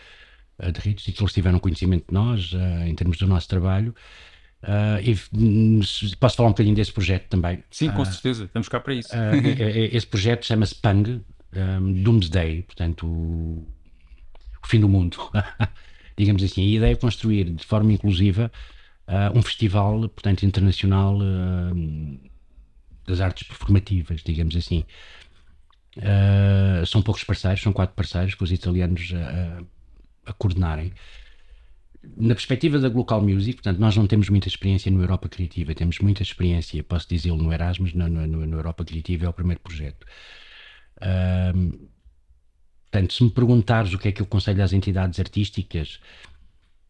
de 0.73 0.81
redes 0.81 1.09
e 1.09 1.13
que 1.13 1.23
eles 1.23 1.33
tiveram 1.33 1.59
conhecimento 1.59 2.07
de 2.09 2.15
nós, 2.15 2.53
uh, 2.53 2.85
em 2.87 2.95
termos 2.95 3.17
do 3.17 3.27
nosso 3.27 3.49
trabalho. 3.49 3.95
Uh, 4.63 5.01
e 5.01 6.17
posso 6.17 6.37
falar 6.37 6.51
um 6.51 6.53
bocadinho 6.53 6.75
desse 6.77 6.93
projeto 6.93 7.29
também? 7.29 7.65
Sim, 7.71 7.91
com 7.93 8.05
certeza, 8.05 8.45
estamos 8.45 8.69
cá 8.69 8.79
para 8.79 8.93
isso. 8.93 9.09
Esse 9.91 10.07
projeto 10.07 10.45
chama-se 10.45 10.75
PANG, 10.75 11.23
um, 11.57 12.03
Doomsday, 12.03 12.63
portanto, 12.63 13.07
o, 13.07 13.67
o, 14.63 14.67
fim 14.67 14.81
do 14.81 14.89
mundo. 14.89 15.17
Digamos 16.21 16.43
assim, 16.43 16.63
a 16.63 16.77
ideia 16.77 16.93
é 16.93 16.97
construir 16.97 17.51
de 17.51 17.65
forma 17.65 17.93
inclusiva 17.93 18.53
um 19.35 19.43
festival, 19.43 20.09
portanto, 20.09 20.45
internacional 20.45 21.19
das 23.07 23.21
artes 23.21 23.49
performativas, 23.49 24.23
digamos 24.23 24.55
assim. 24.55 24.85
são 26.87 27.03
poucos 27.03 27.25
parceiros, 27.25 27.63
são 27.63 27.73
quatro 27.73 27.97
parceiros, 27.97 28.35
com 28.35 28.45
os 28.45 28.53
italianos 28.53 29.13
a 30.27 30.33
coordenarem 30.35 30.93
na 32.17 32.35
perspectiva 32.35 32.79
da 32.79 32.89
Global 32.89 33.21
Music, 33.23 33.57
portanto, 33.57 33.79
nós 33.79 33.97
não 33.97 34.07
temos 34.07 34.29
muita 34.29 34.49
experiência 34.49 34.91
no 34.91 35.03
Europa 35.03 35.29
Criativa, 35.29 35.75
temos 35.75 35.99
muita 35.99 36.23
experiência, 36.23 36.83
posso 36.83 37.09
dizê-lo, 37.09 37.37
no 37.37 37.53
Erasmus, 37.53 37.93
no, 37.93 38.09
no, 38.09 38.27
no, 38.27 38.57
Europa 38.57 38.85
Criativa 38.85 39.27
é 39.27 39.29
o 39.29 39.33
primeiro 39.33 39.61
projeto. 39.61 40.07
Um, 41.55 41.89
portanto, 42.91 43.15
se 43.15 43.23
me 43.23 43.31
perguntares 43.31 43.95
o 43.95 43.99
que 43.99 44.09
é 44.09 44.13
que 44.13 44.21
eu 44.21 44.27
aconselho 44.27 44.63
às 44.63 44.73
entidades 44.73 45.19
artísticas, 45.21 46.01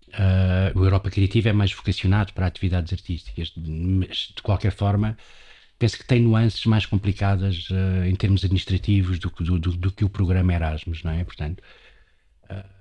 uh, 0.08 0.78
o 0.78 0.84
Europa 0.84 1.10
Criativa 1.10 1.50
é 1.50 1.52
mais 1.52 1.72
vocacionado 1.72 2.32
para 2.32 2.46
atividades 2.46 2.92
artísticas, 2.92 3.52
mas 3.56 4.32
de 4.34 4.42
qualquer 4.42 4.72
forma, 4.72 5.16
penso 5.78 5.98
que 5.98 6.04
tem 6.06 6.22
nuances 6.22 6.64
mais 6.66 6.86
complicadas 6.86 7.68
uh, 7.70 8.04
em 8.06 8.14
termos 8.14 8.44
administrativos 8.44 9.18
do, 9.18 9.30
do, 9.30 9.58
do, 9.58 9.76
do, 9.76 9.92
que 9.92 10.04
o 10.04 10.08
programa 10.08 10.52
Erasmus, 10.54 11.02
não 11.02 11.12
é? 11.12 11.24
Portanto. 11.24 11.62
Uh, 12.50 12.80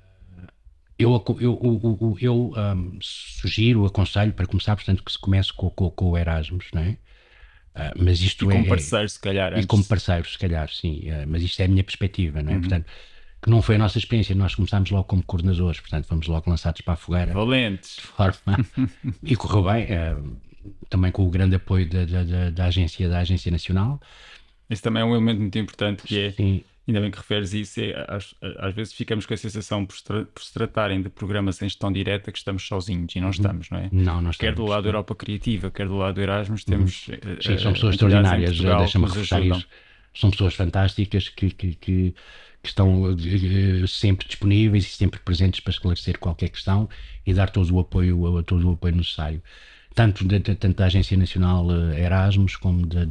eu, 0.98 1.24
eu, 1.40 1.60
eu, 2.02 2.18
eu 2.20 2.54
um, 2.58 3.00
sugiro, 3.02 3.86
aconselho 3.86 4.34
para 4.34 4.46
começar, 4.46 4.76
portanto, 4.76 5.02
que 5.02 5.10
se 5.10 5.18
comece 5.18 5.54
com, 5.54 5.70
com, 5.70 5.90
com 5.90 6.10
o 6.10 6.18
Erasmus, 6.18 6.66
não 6.74 6.82
é? 6.82 6.98
Uh, 7.76 8.04
mas 8.04 8.20
isto 8.20 8.46
e 8.46 8.50
é. 8.50 8.58
como 8.58 8.68
parceiro, 8.68 9.10
se 9.10 9.20
calhar. 9.20 9.58
E 9.58 9.66
como 9.66 9.84
parceiro, 9.86 10.28
se 10.28 10.38
calhar, 10.38 10.70
sim. 10.70 11.04
Uh, 11.10 11.26
mas 11.28 11.44
isto 11.44 11.60
é 11.62 11.66
a 11.66 11.68
minha 11.68 11.84
perspectiva, 11.84 12.42
não 12.42 12.52
é? 12.52 12.56
Uhum. 12.56 12.62
Portanto, 12.62 12.86
que 13.42 13.50
não 13.50 13.62
foi 13.62 13.76
a 13.76 13.78
nossa 13.78 13.98
experiência. 13.98 14.36
Nós 14.36 14.56
começámos 14.56 14.90
logo 14.92 15.06
como 15.06 15.24
coordenadores, 15.24 15.80
portanto, 15.80 16.06
fomos 16.06 16.28
logo 16.28 16.50
lançados 16.50 16.82
para 16.82 16.94
a 16.94 16.98
fogueira. 16.98 17.34
Valentes. 17.34 17.96
De 17.96 18.02
forma. 18.02 18.58
e 19.24 19.36
correu 19.36 19.64
bem, 19.64 19.86
uh, 19.86 20.38
também 20.90 21.12
com 21.12 21.26
o 21.26 21.30
grande 21.30 21.56
apoio 21.56 21.88
da, 21.90 22.06
da, 22.06 22.50
da, 22.50 22.66
agência, 22.66 23.08
da 23.08 23.20
Agência 23.20 23.52
Nacional. 23.52 24.00
Esse 24.70 24.82
também 24.82 25.02
é 25.02 25.06
um 25.06 25.12
elemento 25.12 25.40
muito 25.40 25.58
importante 25.58 26.04
que 26.04 26.20
é. 26.20 26.32
Sim 26.32 26.64
ainda 26.88 27.02
bem 27.02 27.12
que 27.12 27.18
referes 27.18 27.54
isso, 27.54 27.80
é, 27.80 28.06
às, 28.08 28.34
às, 28.58 28.74
vezes 28.74 28.94
ficamos 28.94 29.26
com 29.26 29.34
a 29.34 29.38
sensação, 29.38 29.86
por 29.86 29.96
se, 29.96 30.04
por 30.04 30.44
se, 30.44 30.54
tratarem 30.54 31.02
de 31.02 31.10
programas 31.10 31.62
em 31.62 31.66
gestão 31.66 31.92
direta, 31.92 32.32
que 32.32 32.38
estamos 32.38 32.66
sozinhos 32.68 33.16
e 33.16 33.20
não 33.20 33.28
uhum. 33.28 33.32
estamos, 33.32 33.70
não 33.70 33.78
é? 33.78 33.90
Não, 33.92 34.22
não 34.22 34.32
Quer 34.32 34.56
do 34.56 34.66
lado 34.66 34.84
da 34.84 34.90
Europa 34.90 35.16
Criativa, 35.16 35.70
quer 35.70 35.88
do 35.88 35.98
lado 35.98 36.16
do 36.16 36.22
Erasmus, 36.22 36.64
temos. 36.64 37.08
Uhum. 37.08 37.16
Sim, 37.42 37.58
são 37.58 37.74
pessoas 37.74 37.96
extraordinárias, 37.96 38.60
deixa-me 38.60 39.06
reforçar 39.06 39.42
isso. 39.42 39.68
São 40.14 40.32
pessoas 40.32 40.56
fantásticas 40.56 41.30
que, 41.30 41.52
que, 41.52 41.76
que, 41.76 42.16
que 42.64 42.70
estão 42.70 43.04
uh, 43.04 43.88
sempre 43.88 44.28
disponíveis 44.28 44.86
e 44.86 44.90
sempre 44.90 45.20
presentes 45.20 45.60
para 45.60 45.72
esclarecer 45.72 46.18
qualquer 46.18 46.50
questão 46.50 46.90
e 47.26 47.34
dar 47.34 47.52
todo 47.52 47.74
o 47.74 47.80
apoio, 47.80 48.44
todo 48.44 48.70
o 48.70 48.74
apoio 48.74 48.96
necessário 48.96 49.42
tanto, 50.00 50.26
de, 50.26 50.40
de, 50.40 50.56
tanto 50.56 50.78
da 50.78 50.86
Agência 50.86 51.18
Nacional 51.18 51.68
eh, 51.70 52.00
Erasmus 52.00 52.56
como 52.56 52.88
de, 52.88 53.06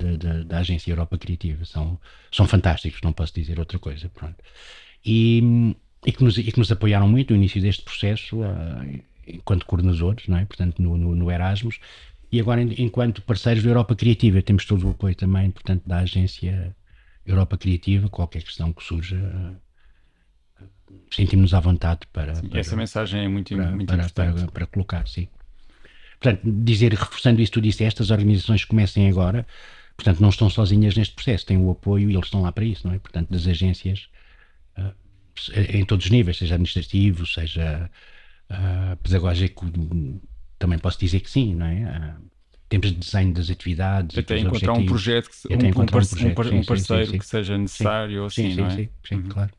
da 0.47 0.59
Agência 0.59 0.91
Europa 0.91 1.19
Criativa. 1.19 1.63
São, 1.67 2.01
são 2.33 2.49
fantásticos, 2.49 3.03
não 3.03 3.13
posso 3.13 3.35
dizer 3.35 3.59
outra 3.59 3.79
coisa. 3.79 4.09
Pronto. 4.09 4.37
E, 5.05 5.75
e, 6.07 6.11
que 6.11 6.25
nos, 6.25 6.39
e 6.39 6.51
que 6.51 6.59
nos 6.59 6.73
apoiaram 6.73 7.07
muito 7.07 7.35
no 7.35 7.37
início 7.37 7.61
deste 7.61 7.83
processo, 7.83 8.41
uh, 8.41 9.03
enquanto 9.27 9.67
coordenadores, 9.67 10.27
não 10.29 10.39
é? 10.39 10.47
portanto, 10.47 10.81
no, 10.81 10.97
no, 10.97 11.15
no 11.15 11.31
Erasmus, 11.31 11.79
e 12.33 12.41
agora 12.41 12.63
enquanto 12.63 13.21
parceiros 13.21 13.63
da 13.63 13.69
Europa 13.69 13.95
Criativa. 13.95 14.41
Temos 14.41 14.65
todo 14.65 14.87
o 14.87 14.91
apoio 14.93 15.15
também, 15.15 15.51
portanto, 15.51 15.83
da 15.87 15.99
Agência 15.99 16.75
Europa 17.27 17.59
Criativa, 17.59 18.09
qualquer 18.09 18.43
questão 18.43 18.73
que 18.73 18.83
surja. 18.83 19.21
sentimos-nos 21.11 21.53
à 21.53 21.61
vontade 21.61 22.01
para, 22.15 22.35
sim, 22.37 22.49
para, 22.49 22.61
essa 22.61 22.77
mensagem 22.77 23.27
é 23.27 23.29
muito, 23.29 23.55
para, 23.55 23.71
muito 23.73 23.89
para, 23.89 23.97
importante. 23.97 24.41
para, 24.41 24.53
para, 24.53 24.67
colocar, 24.67 25.07
sim. 25.07 25.29
Portanto, 26.21 26.41
dizer, 26.45 26.93
reforçando 26.93 27.41
isso, 27.41 27.53
tu 27.53 27.61
disse, 27.61 27.85
estas 27.85 28.11
organizações 28.11 28.65
comecem 28.65 29.09
agora, 29.09 29.47
portanto, 29.97 30.21
não 30.21 30.31
estão 30.31 30.51
sozinhas 30.51 30.97
neste 30.97 31.15
processo, 31.15 31.47
têm 31.47 31.57
o 31.57 31.71
apoio 31.71 32.11
e 32.11 32.15
eles 32.15 32.27
estão 32.27 32.43
lá 32.43 32.51
para 32.51 32.65
isso, 32.65 32.87
não 32.87 32.95
é? 32.95 32.99
Portanto, 32.99 33.31
das 33.31 33.47
agências 33.47 34.09
uh, 34.77 34.93
em 35.73 35.85
todos 35.85 36.07
os 36.07 36.11
níveis, 36.11 36.39
seja 36.39 36.55
administrativo, 36.55 37.27
seja 37.27 37.89
uh, 38.51 38.97
pedagógico, 38.97 39.67
também 40.59 40.79
posso 40.79 40.99
dizer 40.99 41.21
que 41.21 41.31
sim, 41.31 41.55
não 41.55 41.67
é? 41.67 42.17
Uh, 42.19 42.29
temos 42.69 42.89
de 42.89 42.97
desenho 42.97 43.33
das 43.33 43.49
atividades. 43.49 44.19
Até 44.19 44.39
encontrar 44.39 44.73
um 44.75 44.87
projeto, 44.87 45.31
que, 45.31 45.55
um, 45.55 45.57
um, 45.57 45.69
um, 45.69 45.83
um, 45.83 46.65
parceiro 46.65 47.07
sim, 47.07 47.13
sim, 47.13 47.19
que 47.19 47.27
seja 47.27 47.57
necessário, 47.57 48.25
assim, 48.25 48.51
sim, 48.51 48.61
não 48.61 48.67
é? 48.67 48.71
Sim, 48.71 48.89
sim, 49.07 49.15
uhum. 49.15 49.29
claro. 49.29 49.51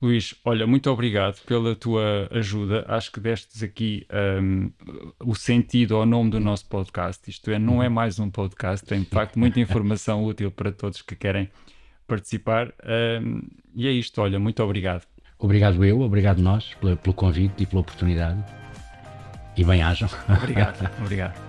Luís, 0.00 0.32
olha, 0.44 0.64
muito 0.64 0.88
obrigado 0.90 1.40
pela 1.44 1.74
tua 1.74 2.28
ajuda. 2.30 2.84
Acho 2.86 3.10
que 3.10 3.18
destes 3.18 3.64
aqui 3.64 4.06
um, 4.40 4.70
o 5.18 5.34
sentido 5.34 5.96
ao 5.96 6.06
nome 6.06 6.30
do 6.30 6.38
nosso 6.38 6.68
podcast. 6.68 7.28
Isto 7.28 7.50
é, 7.50 7.58
não 7.58 7.82
é 7.82 7.88
mais 7.88 8.20
um 8.20 8.30
podcast, 8.30 8.86
tem 8.86 9.00
de 9.00 9.08
facto 9.08 9.36
muita 9.36 9.58
informação 9.58 10.22
útil 10.24 10.52
para 10.52 10.70
todos 10.70 11.02
que 11.02 11.16
querem 11.16 11.50
participar. 12.06 12.72
Um, 13.20 13.42
e 13.74 13.88
é 13.88 13.90
isto, 13.90 14.20
olha, 14.22 14.38
muito 14.38 14.62
obrigado. 14.62 15.04
Obrigado 15.36 15.84
eu, 15.84 16.00
obrigado 16.00 16.38
nós 16.38 16.74
pelo, 16.74 16.96
pelo 16.96 17.14
convite 17.14 17.64
e 17.64 17.66
pela 17.66 17.80
oportunidade. 17.80 18.40
E 19.56 19.64
bem-ajam. 19.64 20.08
Obrigado, 20.28 20.88
obrigado. 21.00 21.48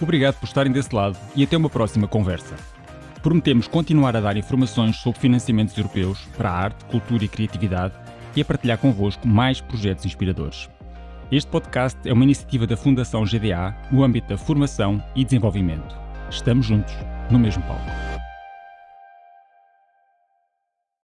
Obrigado 0.00 0.38
por 0.38 0.46
estarem 0.46 0.70
desse 0.70 0.94
lado 0.94 1.18
e 1.34 1.42
até 1.42 1.56
uma 1.56 1.68
próxima 1.68 2.06
conversa. 2.06 2.77
Prometemos 3.22 3.66
continuar 3.66 4.16
a 4.16 4.20
dar 4.20 4.36
informações 4.36 4.96
sobre 4.96 5.20
financiamentos 5.20 5.76
europeus 5.76 6.18
para 6.36 6.50
a 6.50 6.56
arte, 6.56 6.84
cultura 6.84 7.24
e 7.24 7.28
criatividade 7.28 7.94
e 8.36 8.40
a 8.40 8.44
partilhar 8.44 8.78
convosco 8.78 9.26
mais 9.26 9.60
projetos 9.60 10.06
inspiradores. 10.06 10.68
Este 11.30 11.50
podcast 11.50 11.98
é 12.08 12.12
uma 12.12 12.24
iniciativa 12.24 12.66
da 12.66 12.76
Fundação 12.76 13.24
GDA 13.24 13.76
no 13.90 14.04
âmbito 14.04 14.28
da 14.28 14.38
formação 14.38 15.02
e 15.14 15.24
desenvolvimento. 15.24 15.96
Estamos 16.30 16.66
juntos, 16.66 16.94
no 17.30 17.38
mesmo 17.38 17.62
palco. 17.64 18.17